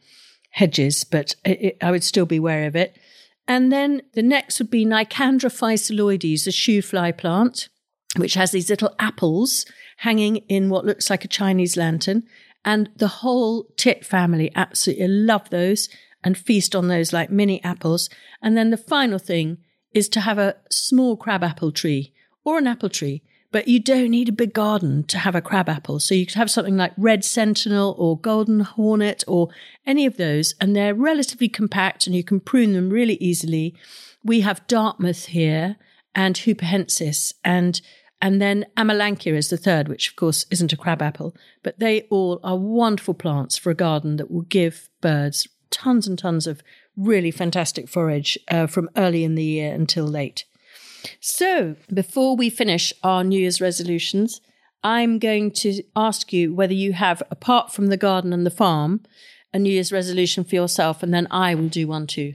hedges, 0.51 1.05
but 1.05 1.35
it, 1.45 1.62
it, 1.62 1.77
I 1.83 1.90
would 1.90 2.05
still 2.05 2.27
be 2.27 2.40
wary 2.40 2.66
of 2.66 2.77
it. 2.77 2.97
And 3.49 3.73
then 3.73 4.03
the 4.14 4.23
next 4.23 4.59
would 4.59 4.71
be 4.71 4.87
Nicandra 4.87 5.51
physalodes, 5.51 6.47
a 6.47 6.53
shoe 6.53 6.81
fly 6.83 7.11
plant, 7.11 7.68
which 8.16 8.35
has 8.35 8.53
these 8.53 8.71
little 8.71 8.95
apples 8.99 9.66
hanging 9.99 10.37
in 10.49 10.68
what 10.68 10.85
looks 10.85 11.11
like 11.11 11.25
a 11.25 11.29
Chinese 11.29 11.77
lantern. 11.77 12.25
And 12.64 12.90
the 12.97 13.09
whole 13.09 13.64
tit 13.77 14.05
family 14.05 14.53
absolutely 14.55 15.09
love 15.09 15.51
those 15.51 15.88
and 16.23 16.38
feast 16.38 16.77
on 16.77 16.88
those 16.88 17.12
like 17.12 17.31
mini 17.31 17.62
apples. 17.64 18.09
And 18.40 18.57
then 18.57 18.71
the 18.71 18.77
final 18.77 19.18
thing 19.18 19.59
is 19.92 20.09
to 20.11 20.21
have 20.21 20.38
a 20.38 20.57
small 20.71 21.16
crabapple 21.16 21.73
tree 21.73 22.12
or 22.45 22.59
an 22.59 22.66
apple 22.66 22.88
tree, 22.88 23.23
but 23.52 23.68
you 23.68 23.78
don't 23.78 24.10
need 24.10 24.28
a 24.28 24.32
big 24.32 24.52
garden 24.52 25.04
to 25.04 25.18
have 25.18 25.34
a 25.34 25.42
crabapple. 25.42 26.00
So 26.00 26.14
you 26.14 26.26
could 26.26 26.36
have 26.36 26.50
something 26.50 26.76
like 26.76 26.92
red 26.96 27.24
sentinel 27.24 27.94
or 27.98 28.18
golden 28.18 28.60
hornet 28.60 29.22
or 29.28 29.50
any 29.86 30.06
of 30.06 30.16
those, 30.16 30.54
and 30.60 30.74
they're 30.74 30.94
relatively 30.94 31.48
compact 31.48 32.06
and 32.06 32.16
you 32.16 32.24
can 32.24 32.40
prune 32.40 32.72
them 32.72 32.90
really 32.90 33.16
easily. 33.20 33.74
We 34.24 34.40
have 34.40 34.66
Dartmouth 34.66 35.26
here 35.26 35.76
and 36.14 36.34
Hupehensis 36.36 37.34
and 37.44 37.80
and 38.24 38.40
then 38.40 38.66
Amelanchier 38.76 39.34
is 39.34 39.50
the 39.50 39.56
third, 39.56 39.88
which 39.88 40.08
of 40.08 40.14
course 40.14 40.46
isn't 40.48 40.72
a 40.72 40.76
crabapple, 40.76 41.34
but 41.64 41.80
they 41.80 42.02
all 42.02 42.38
are 42.44 42.56
wonderful 42.56 43.14
plants 43.14 43.58
for 43.58 43.70
a 43.70 43.74
garden 43.74 44.14
that 44.16 44.30
will 44.30 44.42
give 44.42 44.88
birds 45.00 45.48
tons 45.70 46.06
and 46.06 46.16
tons 46.16 46.46
of 46.46 46.62
really 46.96 47.32
fantastic 47.32 47.88
forage 47.88 48.38
uh, 48.48 48.68
from 48.68 48.88
early 48.96 49.24
in 49.24 49.34
the 49.34 49.42
year 49.42 49.74
until 49.74 50.04
late. 50.04 50.44
So, 51.20 51.76
before 51.92 52.36
we 52.36 52.50
finish 52.50 52.92
our 53.02 53.24
New 53.24 53.40
Year's 53.40 53.60
resolutions, 53.60 54.40
I'm 54.82 55.18
going 55.18 55.52
to 55.52 55.82
ask 55.94 56.32
you 56.32 56.54
whether 56.54 56.74
you 56.74 56.92
have, 56.92 57.22
apart 57.30 57.72
from 57.72 57.86
the 57.86 57.96
garden 57.96 58.32
and 58.32 58.44
the 58.44 58.50
farm, 58.50 59.02
a 59.52 59.58
New 59.58 59.70
Year's 59.70 59.92
resolution 59.92 60.44
for 60.44 60.54
yourself, 60.54 61.02
and 61.02 61.12
then 61.12 61.28
I 61.30 61.54
will 61.54 61.68
do 61.68 61.86
one 61.86 62.06
too. 62.06 62.34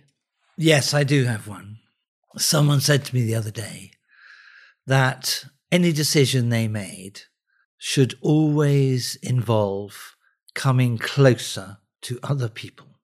Yes, 0.58 0.94
I 0.94 1.04
do 1.04 1.26
have 1.26 1.48
one. 1.48 1.78
Someone 2.38 2.80
said 2.80 3.06
to 3.06 3.16
me 3.16 3.24
the 3.24 3.36
other 3.36 3.52
day 3.52 3.92
that 4.86 5.46
any 5.72 5.92
decision 5.92 6.50
they 6.50 6.68
made 6.68 7.22
should 7.78 8.16
always 8.22 9.18
involve 9.18 10.16
coming 10.54 10.98
closer 10.98 11.78
to 12.02 12.20
other 12.24 12.50
people. 12.50 13.00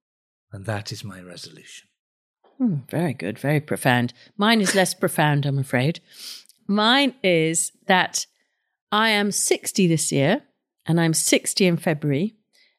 And 0.51 0.65
that 0.65 0.91
is 0.91 1.03
my 1.03 1.21
resolution. 1.21 1.87
Hmm, 2.57 2.77
very 2.89 3.13
good, 3.13 3.39
very 3.39 3.59
profound. 3.59 4.13
Mine 4.37 4.61
is 4.61 4.75
less 4.75 4.93
profound, 4.93 5.45
I'm 5.45 5.59
afraid. 5.59 5.99
Mine 6.67 7.13
is 7.23 7.71
that 7.87 8.25
I 8.91 9.09
am 9.09 9.31
60 9.31 9.87
this 9.87 10.11
year, 10.11 10.43
and 10.85 10.99
I'm 10.99 11.13
60 11.13 11.65
in 11.65 11.77
February. 11.77 12.35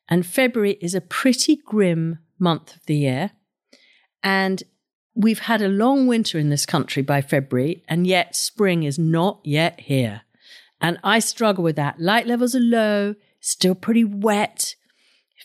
And 0.09 0.25
February 0.25 0.79
is 0.81 0.95
a 0.95 1.01
pretty 1.01 1.57
grim 1.57 2.19
month 2.39 2.77
of 2.77 2.87
the 2.87 2.97
year. 2.97 3.31
And 4.23 4.63
we've 5.15 5.41
had 5.41 5.63
a 5.63 5.69
long 5.69 6.07
winter 6.07 6.39
in 6.39 6.51
this 6.51 6.67
country 6.67 7.03
by 7.03 7.21
February, 7.21 7.85
and 7.89 8.07
yet 8.07 8.37
spring 8.37 8.83
is 8.83 8.99
not 8.99 9.41
yet 9.45 9.81
here. 9.81 10.23
And 10.81 10.99
I 11.03 11.19
struggle 11.19 11.65
with 11.65 11.77
that. 11.77 12.01
Light 12.01 12.27
levels 12.27 12.55
are 12.55 12.61
low, 12.61 13.15
still 13.41 13.75
pretty 13.75 14.05
wet, 14.05 14.75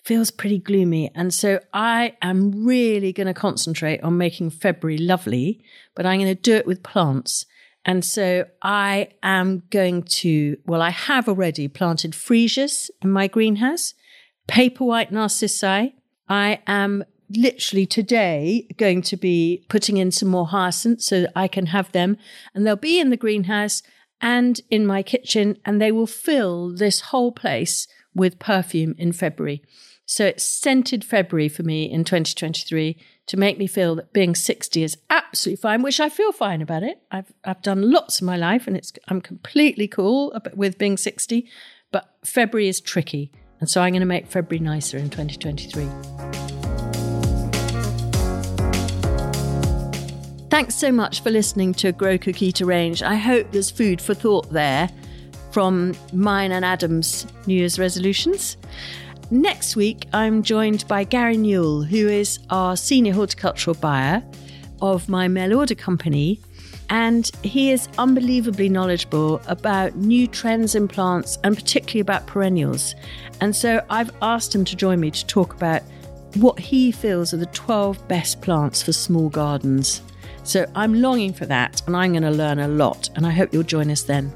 feels 0.04 0.32
pretty 0.32 0.60
gloomy. 0.60 1.12
And 1.15 1.34
so 1.34 1.60
I 1.73 2.15
am 2.21 2.65
really 2.65 3.12
going 3.12 3.28
to 3.28 3.34
concentrate 3.34 4.02
on 4.02 4.17
making 4.17 4.52
February 4.52 4.97
lovely, 4.97 5.63
but 5.95 6.06
I'm 6.06 6.19
going 6.19 6.36
to 6.36 6.41
do 6.41 6.56
it 6.56 6.67
with 6.67 6.84
plants. 6.84 7.45
And 7.86 8.04
so 8.04 8.45
I 8.62 9.10
am 9.23 9.63
going 9.69 10.04
to, 10.04 10.58
well, 10.65 10.82
I 10.82 10.89
have 10.91 11.28
already 11.28 11.67
planted 11.67 12.12
freesias 12.12 12.89
in 13.02 13.12
my 13.12 13.28
greenhouse, 13.28 13.93
paper 14.47 14.84
white 14.84 15.12
narcissi. 15.12 15.95
I 16.28 16.62
am 16.67 17.04
literally 17.30 17.86
today 17.86 18.67
going 18.78 19.02
to 19.04 19.17
be 19.17 19.65
putting 19.69 19.97
in 19.97 20.12
some 20.12 20.30
more 20.30 20.47
hyacinths 20.47 21.06
so 21.06 21.28
I 21.36 21.47
can 21.47 21.67
have 21.67 21.91
them 21.91 22.17
and 22.54 22.65
they'll 22.65 22.75
be 22.75 22.99
in 22.99 23.12
the 23.12 23.17
greenhouse 23.17 23.84
and 24.21 24.60
in 24.69 24.86
my 24.86 25.04
kitchen 25.04 25.58
and 25.63 25.80
they 25.80 25.91
will 25.91 26.08
fill 26.08 26.75
this 26.75 27.02
whole 27.02 27.32
place 27.32 27.88
with 28.13 28.39
perfume 28.39 28.95
in 28.98 29.12
February. 29.12 29.62
So 30.06 30.26
it's 30.26 30.43
scented 30.43 31.06
February 31.06 31.50
for 31.50 31.62
me 31.62 31.84
in 31.84 32.04
2023 32.04 32.98
to 33.28 33.38
make 33.38 33.60
me 33.60 33.67
feel 33.67 33.93
that 33.95 34.12
being 34.12 34.34
60 34.34 34.82
is 34.82 34.98
absolutely 35.12 35.62
fine, 35.62 35.84
which 35.84 36.00
I 36.00 36.10
feel 36.10 36.32
fine 36.32 36.63
about 36.63 36.82
it. 36.82 37.00
I've 37.12 37.32
I've 37.43 37.62
done 37.62 37.91
lots 37.91 38.19
in 38.19 38.26
my 38.26 38.36
life 38.36 38.65
and 38.65 38.76
it's 38.76 38.91
I'm 39.08 39.22
completely 39.22 39.88
cool 39.88 40.36
with 40.56 40.80
being 40.80 40.98
60, 40.98 41.48
but 41.91 42.15
February 42.26 42.67
is 42.67 42.82
tricky. 42.82 43.32
And 43.60 43.69
so 43.69 43.82
I'm 43.82 43.91
going 43.91 44.00
to 44.00 44.08
make 44.08 44.26
February 44.26 44.63
nicer 44.63 44.98
in 44.98 45.12
2023. 45.12 45.88
Thanks 50.50 50.74
so 50.74 50.91
much 50.91 51.22
for 51.22 51.30
listening 51.30 51.76
to 51.76 51.91
Grow 51.91 52.17
Cook 52.17 52.41
Eat 52.41 52.62
Arrange. 52.62 53.04
I 53.04 53.15
hope 53.15 53.52
there's 53.52 53.69
food 53.69 54.02
for 54.02 54.15
thought 54.15 54.50
there 54.50 54.89
from 55.52 55.96
mine 56.14 56.52
and 56.52 56.64
Adam's 56.64 57.26
New 57.46 57.56
Year's 57.56 57.80
resolutions. 57.80 58.58
Next 59.32 59.76
week, 59.76 60.08
I'm 60.14 60.42
joined 60.42 60.88
by 60.88 61.04
Gary 61.04 61.38
Newell, 61.38 61.84
who 61.84 62.08
is 62.08 62.40
our 62.50 62.76
senior 62.76 63.14
horticultural 63.14 63.76
buyer 63.76 64.24
of 64.82 65.08
my 65.08 65.28
mail 65.28 65.58
order 65.58 65.76
company. 65.76 66.40
And 66.90 67.30
he 67.44 67.72
is 67.72 67.88
unbelievably 68.00 68.70
knowledgeable 68.70 69.40
about 69.48 69.96
new 69.96 70.26
trends 70.26 70.74
in 70.74 70.88
plants 70.88 71.38
and 71.44 71.56
particularly 71.56 72.00
about 72.00 72.26
perennials. 72.26 72.96
And 73.42 73.56
so 73.56 73.86
I've 73.92 74.12
asked 74.24 74.56
him 74.56 74.66
to 74.66 74.76
join 74.76 75.00
me 75.00 75.12
to 75.12 75.26
talk 75.28 75.54
about 75.54 75.84
what 76.36 76.60
he 76.60 76.92
feels 76.92 77.34
are 77.34 77.38
the 77.38 77.46
12 77.48 78.08
best 78.08 78.42
plants 78.42 78.82
for 78.82 78.94
small 78.94 79.30
gardens. 79.30 80.02
So 80.44 80.66
I'm 80.74 80.96
longing 80.96 81.34
for 81.34 81.46
that 81.46 81.84
and 81.86 81.96
I'm 81.96 82.14
going 82.14 82.24
to 82.24 82.32
learn 82.32 82.58
a 82.58 82.68
lot. 82.68 83.10
And 83.16 83.28
I 83.28 83.32
hope 83.32 83.54
you'll 83.54 83.62
join 83.62 83.92
us 83.92 84.02
then. 84.02 84.34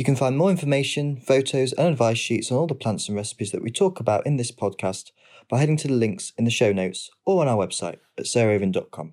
You 0.00 0.04
can 0.04 0.16
find 0.16 0.38
more 0.38 0.50
information, 0.50 1.20
photos, 1.20 1.74
and 1.74 1.86
advice 1.86 2.16
sheets 2.16 2.50
on 2.50 2.56
all 2.56 2.66
the 2.66 2.74
plants 2.74 3.06
and 3.06 3.16
recipes 3.18 3.52
that 3.52 3.62
we 3.62 3.70
talk 3.70 4.00
about 4.00 4.24
in 4.24 4.38
this 4.38 4.50
podcast 4.50 5.10
by 5.46 5.58
heading 5.58 5.76
to 5.76 5.88
the 5.88 5.92
links 5.92 6.32
in 6.38 6.46
the 6.46 6.50
show 6.50 6.72
notes 6.72 7.10
or 7.26 7.42
on 7.42 7.48
our 7.48 7.58
website 7.58 7.98
at 8.16 8.24
sarahraven.com. 8.24 9.12